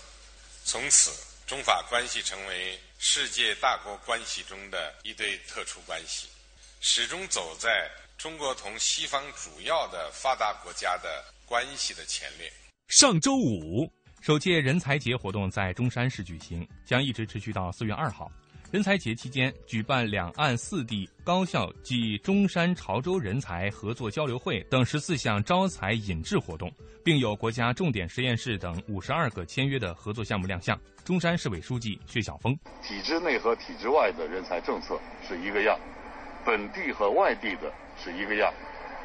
[0.62, 1.10] 从此
[1.44, 6.28] 中法关系成为世界大国关系中的一对特殊关系，
[6.80, 12.48] 始终走在中国同西方主要的发达国家的关系的前列。
[12.86, 18.30] 上周五，首届人才节活动在中山市举行，将一直持续到四月二号。
[18.76, 26.70] 人才节期间，举办两岸四地高校暨中山潮州人才合作交流会等十四项招才引智活动，
[27.02, 30.78] 并有国家重点实验室等五十二个签约的合作项目亮相。
[31.06, 35.80] 中山市委书记薛晓峰：体制内和体制外的人才政策是一个样，
[36.44, 38.52] 本地和外地的是一个样。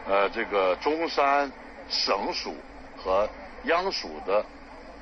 [0.05, 1.49] 呃，这个中山
[1.87, 2.53] 省属
[2.97, 3.25] 和
[3.67, 4.45] 央属的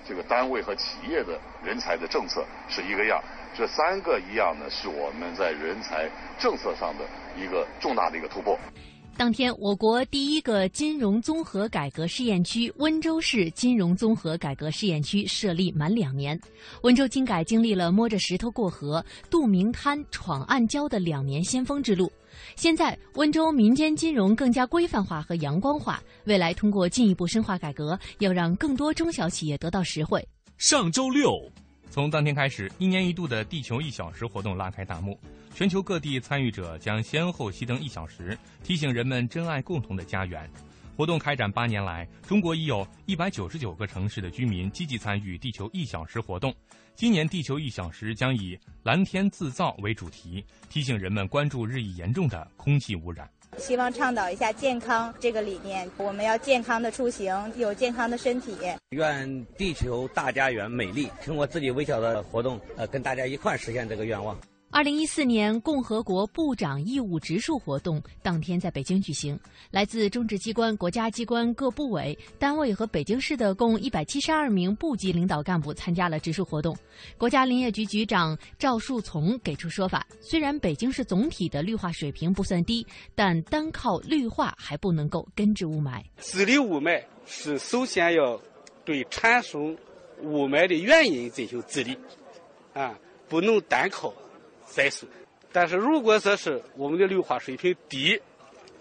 [0.09, 3.21] 这个单位和企业的人才的政策是一个样。
[3.55, 7.05] 这三个一样呢，是我们在人才政策上的
[7.37, 8.57] 一个重大的一个突破。
[9.15, 16.39] 当天，我国第一个金融综合改革试验区温州市金融综合改革试验区设立满两年，
[16.83, 22.11] 温州金改经历了摸着石头过河、渡明滩、闯暗礁的两年先锋之路。
[22.55, 30.27] 现在，温州民间金融更加规范化和阳光化，未来通过进一步深化改革，要让更多中小企业得到实惠。
[30.57, 31.31] 上周六。
[31.91, 35.19] 从当天开始，一年一度的地球一小时活动拉开大幕，
[35.55, 40.47] 全球各地参与者将先后熄灯一小时，提醒人们珍爱共同的家园。
[40.95, 46.53] 活动开展八年来，中国已有一百九十九个城市的居民积极参与地球一小时活动。
[46.99, 53.25] 今年地球一小时将以“蓝天自造”为主题，提醒人们关注日益严重的空气污染。
[53.57, 58.53] 希望倡导一下健康这个理念，我们要健康的出行，有健康的身体。
[58.89, 64.37] 愿地球大家园美丽，通过自己微小的活动，呃，跟大家一块实现这个愿望。
[64.71, 69.37] 二零一四年共和国部长义务植树活动当天在北京举行，
[69.71, 76.77] 来自中直机关、国家机关各部委单位和北京市的共一百七十二名部级领导干部参加了植树活动。
[77.17, 86.03] 国家林业局局长赵树从给出说法：虽然北京市总体的绿化水平不算低，但单靠绿化还不能够根治雾霾。
[86.19, 88.39] 治理雾霾是首先要
[88.85, 89.75] 对产生
[90.21, 91.97] 雾霾的原因进行治理，
[92.73, 92.95] 啊，
[93.27, 94.13] 不能单靠。
[94.79, 95.05] 栽树，
[95.51, 98.17] 但是如果说是我们的绿化水平低，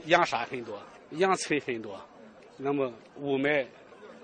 [0.04, 0.80] 扬沙很多，
[1.10, 2.00] 扬尘很多，
[2.56, 3.66] 那么雾霾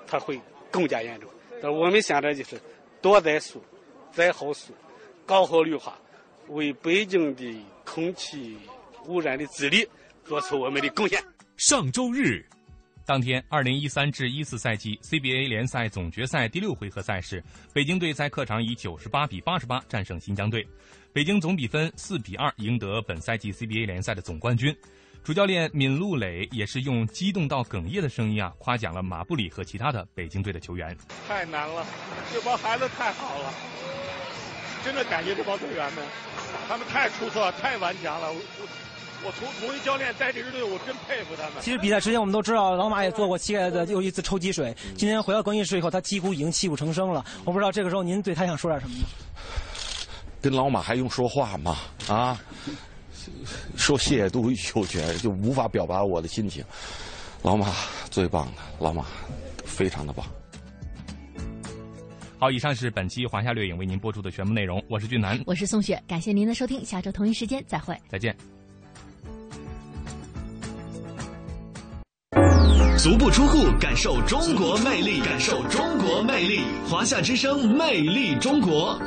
[0.06, 1.28] 它会更加严重。
[1.60, 2.60] 但我们现在就是
[3.02, 3.60] 多栽树，
[4.12, 4.72] 栽好树，
[5.26, 5.98] 搞好绿化，
[6.46, 8.56] 为北京的空气
[9.06, 9.84] 污染的治理
[10.24, 11.20] 做出我们的贡献。
[11.56, 12.46] 上周日。
[13.06, 17.44] 当天，二零一三至一四赛季 CBA 联赛总决赛第六回合赛事，
[17.74, 20.66] 北京队在客场以九十八比八十八战胜新疆队，
[21.14, 24.76] 北京总比分四比二赢得本赛季 CBA 联赛的总冠军。
[25.22, 30.96] 主教练闵鹿蕾也是用激动到哽咽的声音啊，夸奖了马布里和其他的北京队的球员。
[31.28, 31.86] 太难了，
[32.32, 33.54] 这帮孩子太好了，
[34.84, 36.04] 真的感谢这帮队员们，
[36.66, 38.32] 他们太出色，太顽强了。
[39.24, 41.52] 我从同一教练带这支队，我真佩服他们。
[41.60, 44.76] 其实比赛之前我们都知道，老马也做过膝盖的又一次抽积水。
[44.96, 47.24] 今天回到更衣室以后，他几乎已经泣不成声了。
[47.44, 49.06] 我不知道这个时候您对他想说点什么吗？
[50.45, 51.78] 跟老马还用说话吗？
[52.07, 52.38] 啊，
[53.78, 56.62] 说谢谢都有权，就无法表达我的心情。
[57.40, 57.72] 老马
[58.11, 59.07] 最棒的，老马
[59.64, 60.26] 非常的棒。
[62.38, 68.36] 好，以上是本期华夏掠影为您播出的全部内容，我是俊南，我是宋雪，感谢您的收听，下周同一时间再会，再见。
[72.99, 76.61] 足不出户，感受中国魅力，感受中国魅力。
[76.86, 79.01] 华夏之声，魅力中国。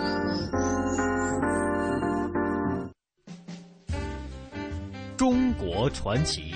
[5.18, 6.54] 中国传奇。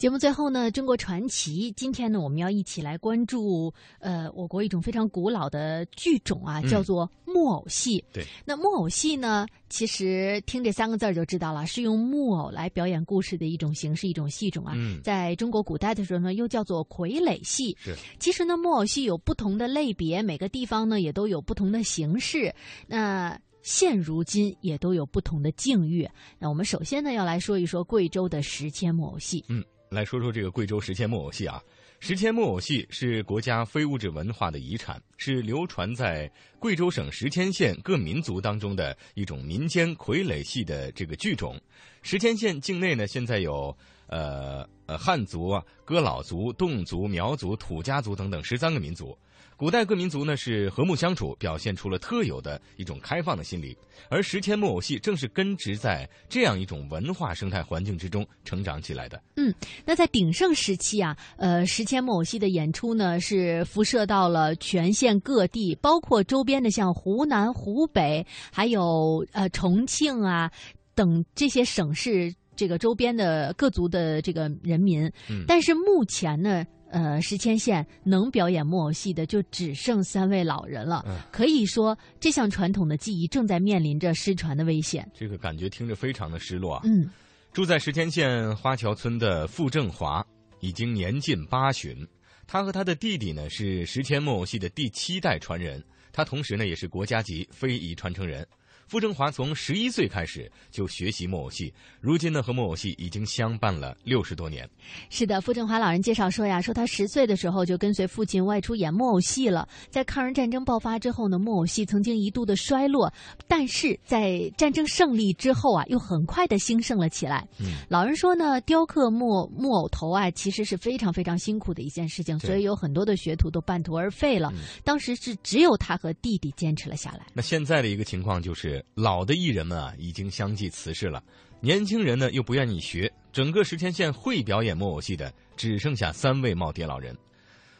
[0.00, 1.70] 节目最后呢，中国传奇。
[1.72, 8.02] 今天呢，我们要一起来关注呃，我国一种非常古老的剧种啊，叫做木偶戏。
[8.10, 14.72] 对，那木偶戏呢，其实听这三个字儿就知道了，是用木偶来表演故事的一种形式，一种戏种啊。
[14.74, 17.76] 嗯，在中国古代的时候呢，又叫做傀儡戏。
[17.78, 22.50] 是，其实呢，木偶戏有不同的类别，每个地方呢也都有不同的形式。
[22.86, 26.08] 那现如今也都有不同的境遇。
[26.38, 29.44] 那我们首先呢，要来说一说贵州的石阡木偶戏。
[29.48, 29.62] 嗯。
[29.90, 31.60] 来说说这个贵州石阡木偶戏啊，
[31.98, 36.30] 石阡木偶戏是国家非物质文化的遗产，是流传在
[36.60, 41.60] 贵州省石阡县各民族当中的一种民间傀儡戏的这个剧种。
[42.02, 43.76] 石阡县境内呢，现在有
[44.06, 49.18] 呃呃汉族啊、哥老族、侗族、苗族、土家族等等十三个民族。
[49.60, 53.76] 古代各民族呢是和睦相处，表现出了特有的一种开放的心理。
[54.08, 59.22] 而石阡木偶戏正是根植在这样一种文化生态环境之中成长起来的。
[59.36, 59.54] 嗯，
[59.84, 70.50] 那在鼎盛时期啊，呃，石阡木偶戏的演出呢是辐射到了全县各地，包括周边的像湖南、湖北，还有呃重庆啊
[70.94, 75.04] 等这些省市这个周边的各族的这个人民。
[75.28, 76.64] 嗯，但是目前呢。
[76.90, 81.04] 呃，石阡县能表演木偶戏的就只剩三位老人了。
[81.06, 85.08] 嗯，可以说这项传统的技艺正在面临着失传的危险。
[85.14, 86.82] 这个感觉听着非常的失落啊。
[86.84, 87.08] 嗯，
[87.52, 90.24] 住在石阡县花桥村的傅正华
[90.60, 92.06] 已经年近八旬，
[92.46, 95.82] 他和他的弟弟呢是石阡木偶戏的第七代传人，
[96.12, 98.46] 他同时呢也是国家级非遗传承人。
[98.90, 104.68] 傅正华从十一岁开始就学习木偶戏，如今呢和木偶戏已经相伴了六十多年。
[105.10, 109.68] 是的，傅正华老人介绍说呀，说他十岁的时候就跟随父亲外出演木偶戏了。
[109.90, 113.08] 在抗日战争爆发之后呢，木偶戏曾经一度的衰落，
[113.46, 117.46] 但是在战争胜利之后啊，又很快的兴盛了起来。
[117.60, 124.50] 嗯，老人说呢，雕刻木木偶头啊，其实是非常非常辛苦的一件事情，所以有很多的学徒都半途而废了。
[124.52, 127.24] 嗯、当时是只有他和弟弟坚持了下来。
[127.32, 128.79] 那现在的一个情况就是。
[128.94, 131.22] 老的艺人们啊，已经相继辞世了，
[131.60, 137.16] 年轻人呢又不愿意学，整个石阡县会表演木偶戏的只剩下三位耄耋老人。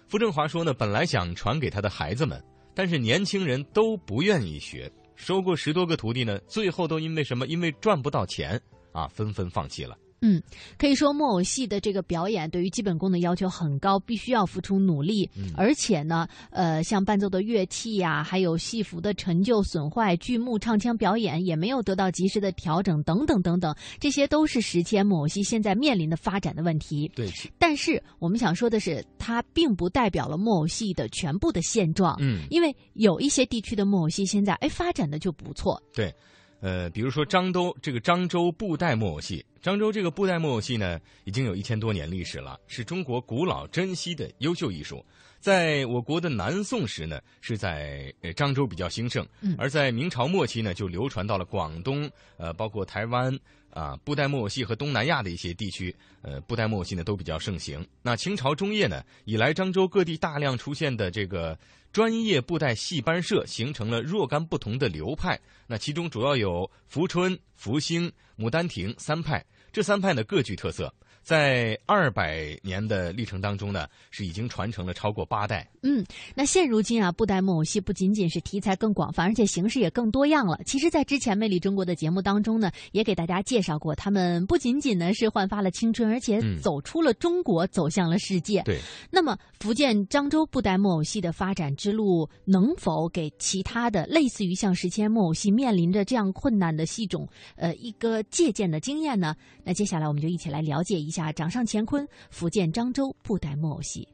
[0.07, 2.43] 傅政华说呢，本来想传给他的孩子们，
[2.75, 7.47] 但是年轻人都不愿意学，收过十多个徒弟呢，最后都因为什么？
[7.47, 8.61] 因为赚不到钱
[8.93, 9.97] 啊，纷纷放弃了。
[10.23, 10.43] 嗯，
[10.79, 15.29] 可以说木偶戏的这个表演对于基本功的要求很高，必须要付出努力。
[15.35, 27.11] 嗯、而且呢，呃，像伴奏的乐器呀，还有戏服的陈旧损坏、剧目唱腔表演也没有得到及时的调整，等等等等，这些都是时迁木偶戏现在面临的发展的问题。
[27.15, 32.15] 对，但是我们想说的是，它并不代表了木偶戏的全部的现状。
[32.21, 35.83] 嗯，因为有一些地区的木偶戏现在哎发展的就不错。
[35.95, 36.15] 对。
[36.61, 45.05] 呃，比如说漳州这个漳州布袋木偶戏，漳州这个布袋木偶戏呢，已经有一千多年历史了，是中国古老珍稀的优秀艺术。
[45.41, 53.37] 在我国的南宋时呢，是在呃漳州比较兴盛，嗯、而在明朝末期呢，就流传到了广东，呃，包括台湾
[53.71, 57.85] 啊，布袋木偶戏和东南亚的一些地区，呃，布袋木偶戏呢都比较盛行。
[58.03, 61.59] 那清朝中叶呢，以来漳州各地大量出现的这个。
[61.93, 65.37] 专业布袋戏班社形成了若干不同的流派，
[65.67, 70.95] 那其中主要有福春、福星、牡丹亭三派，这三派呢各具特色。
[71.23, 75.69] 在二百年的历程当中呢，是已经传承了超过八代。
[75.83, 76.05] 嗯，
[76.35, 80.59] 那现如今啊，布袋木偶戏不仅仅是题材更广泛，而且形式也更多样了。
[80.67, 88.63] 其实，在之前《魅力中国》的节目当中呢，也给大家介绍过，他们不仅仅呢是焕发了青春，而且走出了中国，走向了世界。
[88.65, 88.81] 对。
[89.11, 99.35] 那么，福建漳州布袋木偶戏的发展之路，能否给其他的类似于像石阡木偶戏面临着这样困难的戏种，呃，一个借鉴的经验呢？
[99.65, 104.09] 那接下来我们就一起来了解一下掌上乾坤福建漳州布袋木偶戏。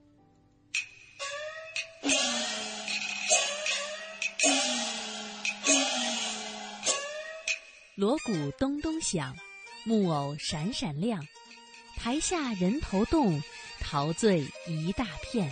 [7.95, 9.35] 锣鼓咚咚响，
[9.85, 11.27] 木偶闪闪亮，
[11.97, 13.43] 台下人头动，
[13.81, 15.51] 陶醉一大片。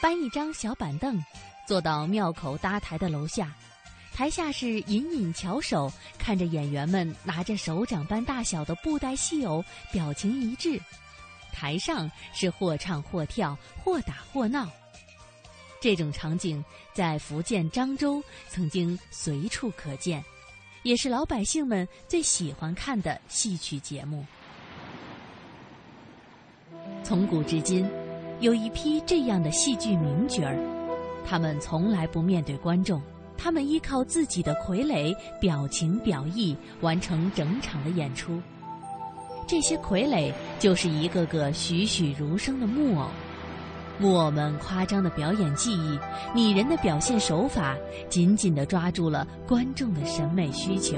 [0.00, 1.22] 搬一张小板凳，
[1.68, 3.54] 坐到庙口搭台的楼下。
[4.20, 10.78] 台下是隐隐翘首，看着演员们拿着手掌般大小的布袋戏偶，表情一致；
[11.50, 14.68] 台上是或唱或跳，或打或闹。
[15.80, 16.62] 这种场景
[16.92, 20.22] 在福建漳州曾经随处可见，
[20.82, 24.22] 也是老百姓们最喜欢看的戏曲节目。
[27.02, 27.88] 从古至今，
[28.40, 30.58] 有一批这样的戏剧名角儿，
[31.26, 33.00] 他们从来不面对观众。
[33.42, 38.38] 他们依靠自己的傀儡表情表意完成整场的演出，
[39.48, 43.08] 这些傀儡就是一个个栩栩如生的木偶。
[43.98, 45.98] 木偶们夸张的表演技艺、
[46.34, 47.76] 拟人的表现手法，
[48.10, 50.96] 紧紧地抓住了观众的审美需求。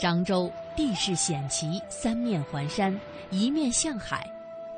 [0.00, 2.98] 漳州地势险奇，三面环山，
[3.30, 4.26] 一面向海，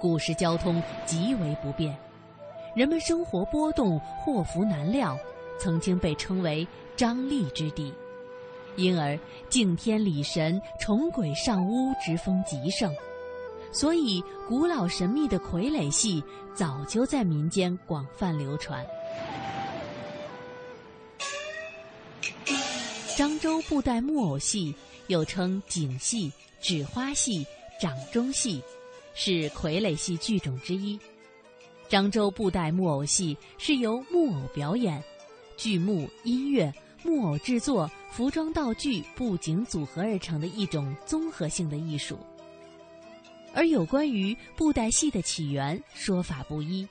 [0.00, 1.96] 古时交通极为不便，
[2.74, 5.16] 人们生活波动，祸福难料，
[5.60, 6.66] 曾经被称为
[6.96, 7.94] “张力之地”，
[8.74, 9.16] 因而
[9.48, 12.92] 敬天礼神、崇鬼上巫之风极盛，
[13.70, 16.20] 所以古老神秘的傀儡戏
[16.52, 18.84] 早就在民间广泛流传。
[23.16, 24.74] 漳州布袋木偶戏。
[25.08, 27.46] 又称景戏、纸花戏、
[27.80, 28.62] 掌中戏，
[29.14, 30.98] 是傀儡戏剧种之一。
[31.90, 35.02] 漳州布袋木偶戏是由木偶表演、
[35.56, 36.72] 剧目、音乐、
[37.02, 42.18] 木偶制作、服装道具、布景组合而成的一种综合性的艺术。
[43.52, 46.88] 而有关于布袋戏的起源，说法不一，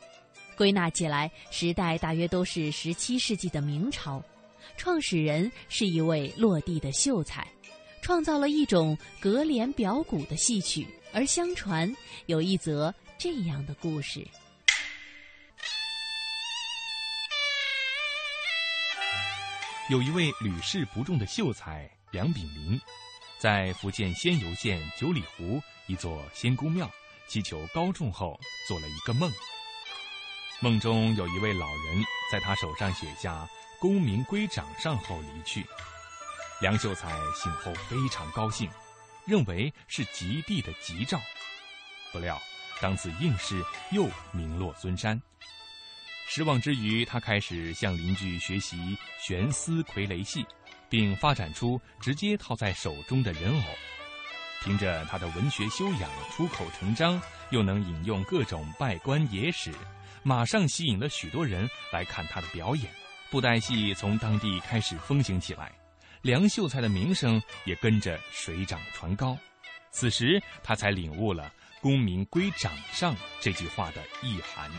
[0.56, 4.24] 归纳起来，时代大约都是十七世纪的明朝，
[4.78, 7.48] 创始人是一位落地的秀才。
[8.02, 11.96] 创造了一种隔帘表鼓的戏曲，而相传
[12.26, 14.28] 有一则这样的故事：
[19.90, 22.80] 有一位屡试不中的秀才梁炳林，
[23.38, 26.90] 在福建仙游县九里湖一座仙姑庙
[27.28, 29.32] 祈求高中后，做了一个梦。
[30.60, 33.48] 梦中有一位老人在他手上写下
[33.80, 35.66] “功名归掌上”后离去。
[36.62, 38.70] 梁秀才醒后非常高兴，
[39.26, 41.20] 认为是吉地的吉兆。
[42.12, 42.40] 不料
[42.80, 43.60] 当次应试
[43.92, 45.20] 又名落孙山。
[46.28, 50.46] 失望之余，他开始向邻居学习悬丝傀儡戏，
[50.88, 53.64] 并发展出直接套在手中的人偶。
[54.64, 59.74] 凭着他的文学修养，出口成章，又能引用各种拜官野史，
[60.22, 62.86] 马上吸引了许多人来看他的表演。
[63.32, 65.72] 布袋戏从当地开始风行起来。
[66.22, 69.36] 梁秀才的名声也跟着水涨船高，
[69.90, 71.52] 此时他才领悟了
[71.82, 74.70] “功名归掌上”这句话的意涵。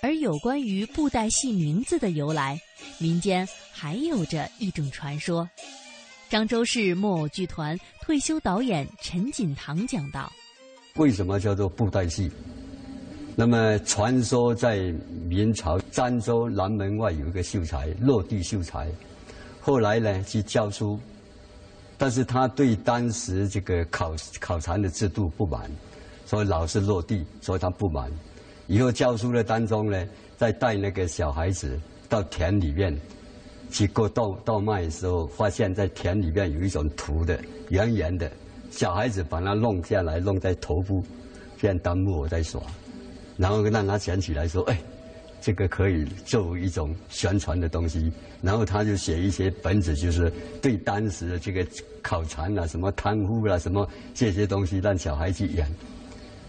[0.00, 2.60] 而有关于布袋戏名字的由来，
[2.98, 5.48] 民间还有着一种传说。
[6.30, 10.32] 漳州市木偶剧团退休导演陈锦堂讲道
[10.94, 12.30] ：“为什么叫做布袋戏？”
[13.34, 14.92] 那么传说在
[15.26, 18.86] 明朝漳州南门外有一个秀才，落地秀才，
[19.58, 21.00] 后来呢去教书，
[21.96, 25.70] 但是他对当时这个考考察的制度不满，
[26.26, 28.12] 所以老是落地，所以他不满。
[28.66, 30.06] 以后教书的当中呢，
[30.36, 31.80] 在带那个小孩子
[32.10, 32.94] 到田里面
[33.70, 38.30] 去割稻稻麦的时候，发现在田里面有一种土的圆圆的，
[38.70, 41.02] 小孩子把它弄下来，弄在头部，
[41.58, 42.60] 这样当木偶在耍。
[43.42, 44.78] 然后让他想起来说：“哎，
[45.40, 51.66] 这个可以作为一种宣传的东西。”然后他就写一些本子，就是对当时的这个
[52.00, 55.66] 考察啊、什么贪污啊、什么这些东西，让小孩去演。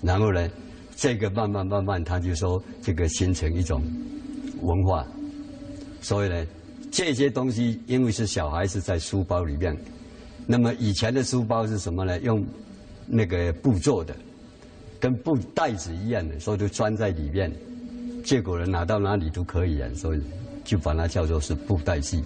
[0.04, 0.48] 然后呢，
[0.96, 3.82] 这个慢慢慢慢，他就说这个形成一种
[4.62, 5.04] 文化。
[6.00, 6.46] 所以呢，
[6.92, 9.76] 这些东西因为是小孩子在书包里面，
[10.46, 12.20] 那么以前的书包是什么呢？
[12.20, 12.46] 用
[13.08, 14.16] 那个布做的。
[15.04, 17.52] 跟布袋子一样的，所以就装在里面，
[18.24, 20.22] 结果人拿到哪里都可以啊，所以
[20.64, 22.24] 就把它叫做是布袋戏。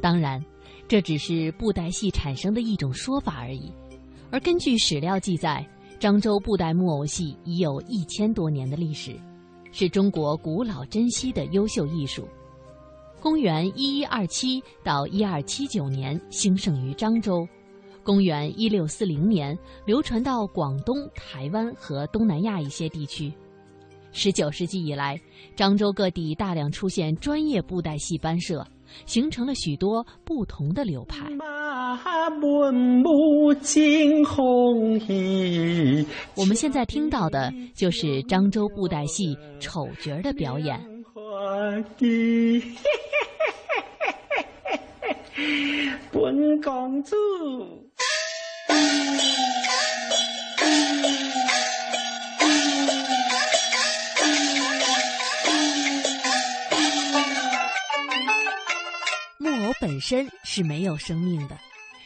[0.00, 0.42] 当然，
[0.88, 3.70] 这只是布袋戏产生的一种说法而已。
[4.30, 5.62] 而根据史料记载，
[6.00, 9.14] 漳州布袋木偶戏已有一千多年的历史，
[9.70, 12.26] 是中国古老珍稀的优秀艺术。
[13.20, 17.46] 公元一一二七到一二七九年兴盛于漳州。
[18.08, 19.54] 公元一六四零年，
[19.84, 23.30] 流传到广东、台湾和东南亚一些地区。
[24.12, 25.20] 十九世纪以来，
[25.54, 28.66] 漳州各地大量出现专业布袋戏班社，
[29.04, 31.26] 形成了许多不同的流派。
[36.34, 40.80] 我们现在听到的就是漳州布袋戏丑角儿的表演。
[46.10, 47.14] 本公主。
[59.38, 61.58] 木偶本身是没有生命的，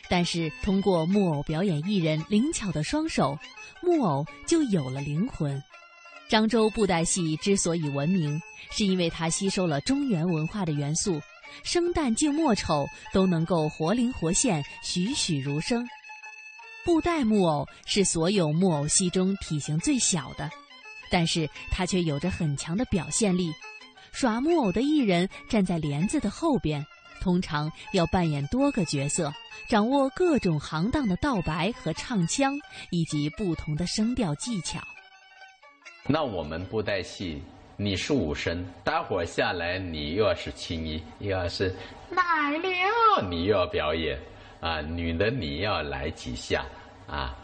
[0.08, 3.38] 但是通过木偶表演艺人灵巧的双手，
[3.80, 5.62] 木偶就有了灵魂。
[6.28, 8.40] 漳州布袋戏之所以闻名，
[8.70, 11.20] 是因为它吸收了中原文化的元素，
[11.62, 15.86] 生旦净末丑都能够活灵活现、栩栩如生。
[16.84, 20.50] 布袋木偶是所有木偶戏中体型最小的，
[21.10, 23.52] 但是它却有着很强的表现力。
[24.10, 26.84] 耍木偶的艺人站在帘子的后边，
[27.20, 29.32] 通常要扮演多个角色，
[29.68, 32.58] 掌握各种行当的道白和唱腔，
[32.90, 34.80] 以及不同的声调技巧。
[36.08, 37.40] 那我们布袋戏，
[37.76, 41.72] 你是武生，待会儿下来你又要是青衣，又要是
[42.10, 44.18] 奶牛，你又要表演
[44.62, 46.64] 啊，女的你要来几下
[47.06, 47.36] 啊。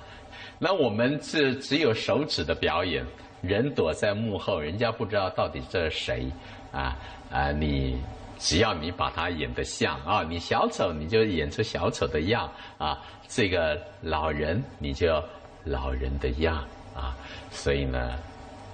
[0.58, 3.04] 那我们是只有手指的表演，
[3.42, 6.26] 人躲在幕后，人家不知道到底这是谁
[6.72, 6.96] 啊
[7.30, 7.52] 啊！
[7.52, 8.00] 你
[8.38, 12.98] 只要你把它演得像啊，你小丑你就演出小丑的样啊，
[13.28, 15.22] 这个老人你就
[15.64, 16.64] 老人的样
[16.94, 17.14] 啊，
[17.50, 18.18] 所以呢。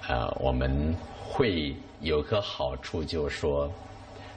[0.07, 3.67] 呃，我们会有个好处，就是说，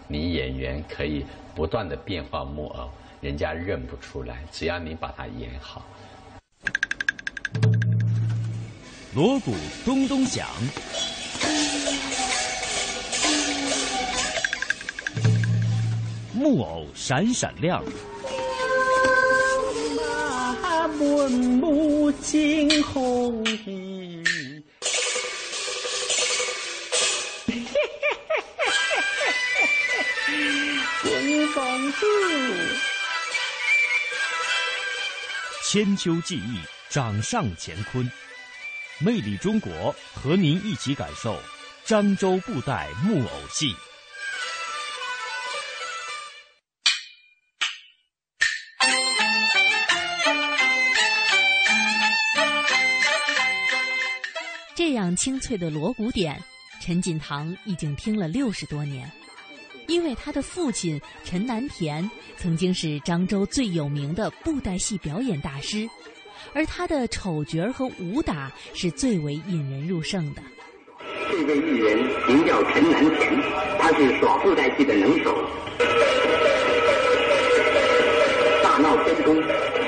[0.07, 1.23] 你演员可以
[1.55, 2.89] 不断的变化木偶，
[3.21, 5.85] 人家认不出来，只要你把它演好。
[9.15, 9.53] 锣鼓
[9.85, 10.47] 咚咚响，
[16.33, 17.83] 木偶闪闪亮。
[19.97, 24.23] 马满目惊鸿意。
[31.55, 32.07] 公主，
[35.71, 38.11] 千秋记忆，掌上乾坤，
[39.01, 41.39] 魅力中国，和您一起感受
[41.85, 43.77] 漳州布袋木偶戏。
[54.75, 56.43] 这样清脆的锣鼓点，
[56.81, 59.13] 陈锦堂已经听了六十多年。
[59.89, 65.89] 因为他的父亲陈南田曾经是漳州最有名的布袋戏表演大师，
[66.53, 70.43] 而他的丑角和武打是最为引人入胜的。
[71.31, 71.97] 这位艺人
[72.29, 73.41] 名叫陈南田，
[73.79, 75.35] 他是耍布袋戏的能手。
[78.63, 79.35] 大闹天宫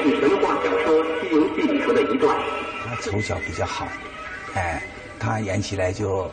[0.02, 2.34] 是神话小说《西游记》里头的一段。
[2.86, 3.86] 他从小比较好，
[4.54, 4.82] 哎，
[5.18, 6.30] 他演起来就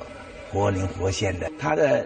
[0.49, 1.51] 活灵活现的。
[1.59, 2.05] 他的。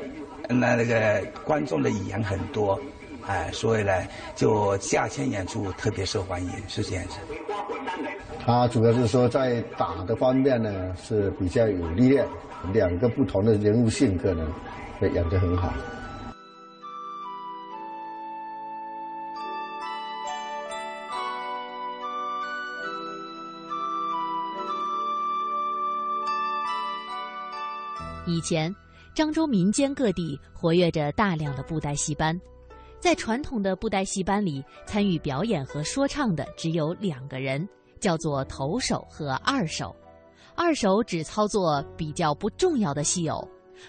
[0.59, 2.79] 那那个观众的语言很多，
[3.25, 3.91] 哎，所以呢，
[4.35, 7.17] 就夏天演出特别受欢迎，是这样子。
[8.43, 12.27] 他主要是说在打的方面呢是比较有力量，
[12.73, 14.47] 两个不同的人物性格呢，
[15.01, 15.71] 演得很好。
[28.25, 28.73] 以前。
[29.15, 32.39] 漳州民间各地活跃着大量的布袋戏班，
[32.97, 37.67] 在传统的布袋戏班里，参与表演和说唱的只有两个人，
[37.99, 39.95] 叫做头手和二手。
[40.55, 43.45] 二手只操作比较不重要的戏偶，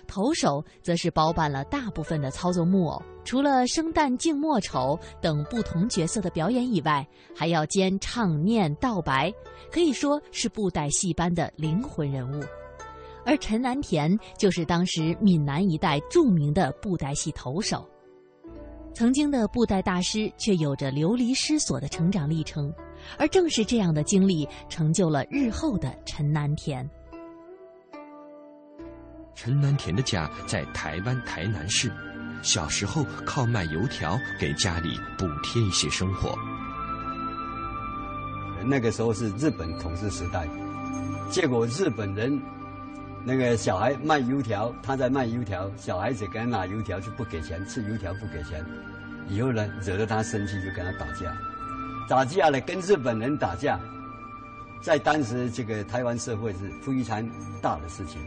[0.09, 3.01] 头手则是包办了大部分的操作木偶。
[3.25, 9.33] 除了生旦净末丑等不同角色的表演以外，还要兼唱念道白，
[9.71, 12.43] 可以说是布袋戏班的灵魂人物。
[13.25, 17.89] 而陈南田就是当时闽南一带著名的布袋戏投手，
[18.93, 22.73] 曾经的布袋大师却有着流离失所的成长历程，
[23.19, 26.89] 而正是这样的经历成就了日后的陈南田。
[29.35, 31.91] 陈南田的家在台湾台南市，
[32.43, 36.37] 小时候靠卖油条给家里补贴一些生活。
[38.65, 40.47] 那个时候是日本统治时代，
[41.31, 42.41] 结果日本人。
[43.25, 48.65] 那个小孩卖油条，他在卖油条，小孩子给他拿油条就不给钱，吃油条不给钱，
[49.29, 51.33] 以后呢惹得他生气就跟他打架，
[52.09, 53.79] 打架了跟日本人打架，
[54.83, 57.25] 在当时这个台湾社会是非常
[57.61, 58.21] 大的事情，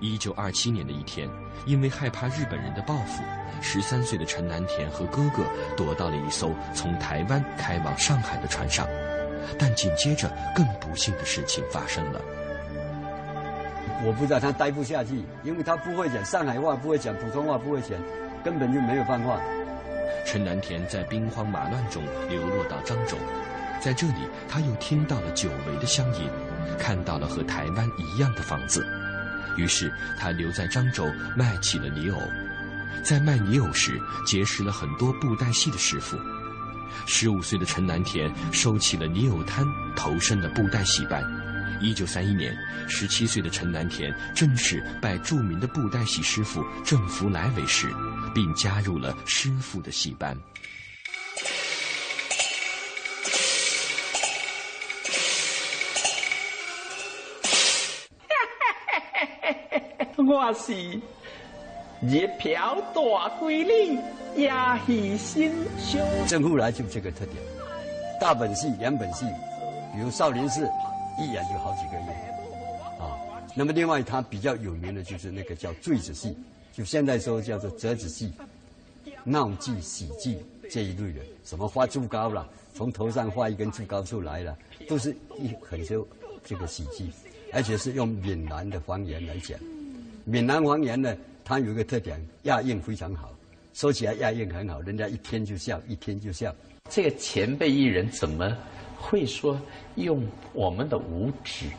[0.00, 1.28] 一九二七年的一天，
[1.66, 3.22] 因为害怕日本人的报复，
[3.60, 5.42] 十三岁的陈南田和哥哥
[5.76, 8.86] 躲到了一艘从台湾开往上海的船上。
[9.58, 12.20] 但紧接着，更不幸的事情发生了。
[14.04, 17.90] 我不知道他待不下去，因为他不会讲上海话，不会讲普通话，不会讲，
[18.44, 19.40] 根本就没有办法。
[20.24, 23.16] 陈南田在兵荒马乱中流落到漳州，
[23.80, 26.28] 在这里，他又听到了久违的乡音，
[26.78, 28.86] 看到了和台湾一样的房子。
[29.56, 31.04] 于是他留在漳州
[31.36, 32.20] 卖起了泥偶，
[33.02, 36.16] 在卖泥偶时结识了很多布袋戏的师傅。
[37.06, 39.64] 十五岁的陈南田收起了泥偶摊，
[39.96, 41.20] 投身了布袋戏班。
[41.80, 42.56] 一九三一年，
[42.88, 47.88] 十七岁的陈南田正式拜著名的布袋戏师傅郑福来为师，
[48.34, 50.36] 并加入了师傅的戏班。
[60.16, 60.74] 我是
[62.02, 63.00] 一瓢大
[63.40, 63.98] 闺女，
[64.36, 64.50] 也
[64.86, 66.00] 是心胸。
[66.26, 67.36] 郑福来就这个特点，
[68.20, 69.24] 大本戏、两本戏，
[69.94, 70.68] 比如少林寺，
[71.18, 72.12] 一演就好几个月
[72.98, 73.18] 啊。
[73.54, 76.36] 那么另外他比较有名的就是那个叫坠子戏，
[76.72, 78.32] 就现在说叫做折子戏、
[79.24, 80.38] 闹剧、喜剧
[80.70, 84.56] 这一类的，什么画竹篙了，从头上画一根竹篙出来了，
[84.88, 86.06] 都是一很多
[86.44, 87.10] 这个喜剧，
[87.52, 89.58] 而且是用闽南的方言来讲。
[90.24, 93.32] 闽南方言呢，它有一个特点，押韵非常好，
[93.72, 96.54] 说起来押韵很好，人家一听就笑，一听就笑。
[96.90, 98.56] 这个前辈艺人怎么
[99.00, 99.58] 会说
[99.94, 101.70] 用我们的五指，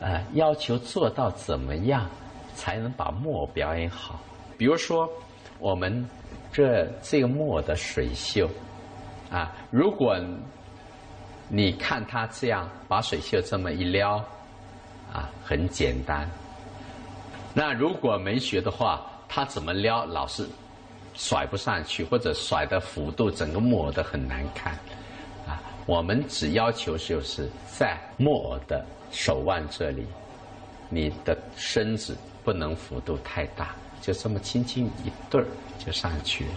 [0.00, 2.06] 呃，要求做到怎么样
[2.54, 4.18] 才能把木偶表演好？
[4.58, 5.08] 比如说，
[5.58, 6.06] 我们
[6.52, 8.48] 这这个木偶的水袖，
[9.30, 10.16] 啊，如果
[11.48, 14.16] 你看他这样把水袖这么一撩，
[15.12, 16.28] 啊，很简单。
[17.54, 20.48] 那如果没学的话，他怎么撩老是
[21.14, 24.74] 甩不上去，或者甩的幅度整个木偶都很难看。
[25.84, 30.06] 我们只要求就是在木偶的手腕这里，
[30.88, 35.46] 你的身子不能幅度太大，就这么轻轻一对儿
[35.84, 36.50] 就上去了。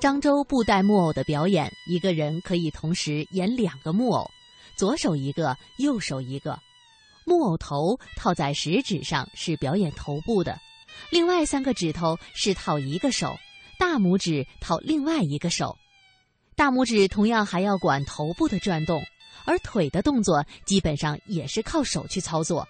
[0.00, 4.30] 漳州布袋木偶的表演，一个人可以同时演两个木偶，
[4.76, 6.58] 左手一个，右手一个。
[7.34, 10.56] 木偶头套在食指上是表演头部的，
[11.10, 13.36] 另外三个指头是套一个手，
[13.76, 15.76] 大拇指套另外一个手。
[16.54, 19.02] 大拇指同样还要管头部的转动，
[19.44, 22.68] 而腿的动作基本上也是靠手去操作。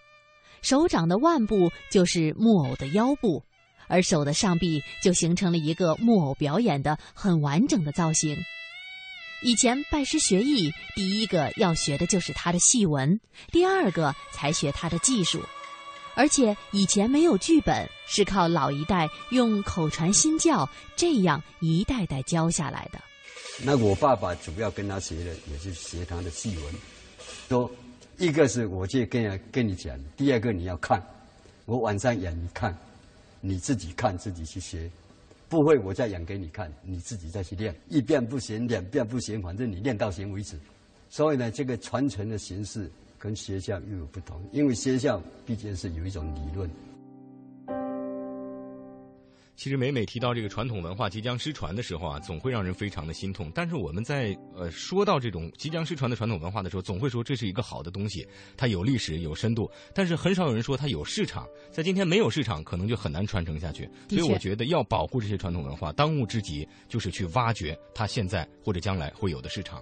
[0.62, 3.42] 手掌的腕部就是木偶的腰部。
[3.86, 8.34] 而手的上臂就形成了一个木偶表演的很完整的造型。
[9.44, 13.20] 以前拜师学艺，第一个要学的就是他的戏文，
[13.52, 15.38] 第二个才学他的技术。
[16.14, 20.66] 而且以前没有剧本，是靠老一代用口传心教，
[20.96, 22.98] 这样一代代教下来的。
[23.62, 26.74] 那我爸爸主要跟他学的也是学他的戏文，
[27.50, 27.70] 说
[28.16, 31.02] 一个是我就跟跟你讲，第二个你要看，
[31.66, 32.74] 我晚上演你看。
[33.46, 34.90] 你自己看，自己去学，
[35.48, 40.58] 不会我再演给你看，你自己再去练，一遍不行，两遍不行，反正你练到行为止。
[41.08, 46.68] 所以呢，这个传承的形式跟学校又有不同，因为学校毕竟是有一种理论。
[49.56, 53.50] 其实每每提到这个传统文化即将失传的时候啊，总会让人非常的心痛。
[53.54, 58.26] 但是我们在呃说到这种即将失传的传统文化的时候，总会说这是一个好的东西，
[58.56, 59.70] 它有历史有深度。
[59.94, 63.88] 但是很少有人说它有市场，在今天没有市场，可能就很难传承下去。
[64.08, 69.80] 所以我觉得要保护这些传统文化，当务之急就是去挖掘它现在或者将来会有的市场。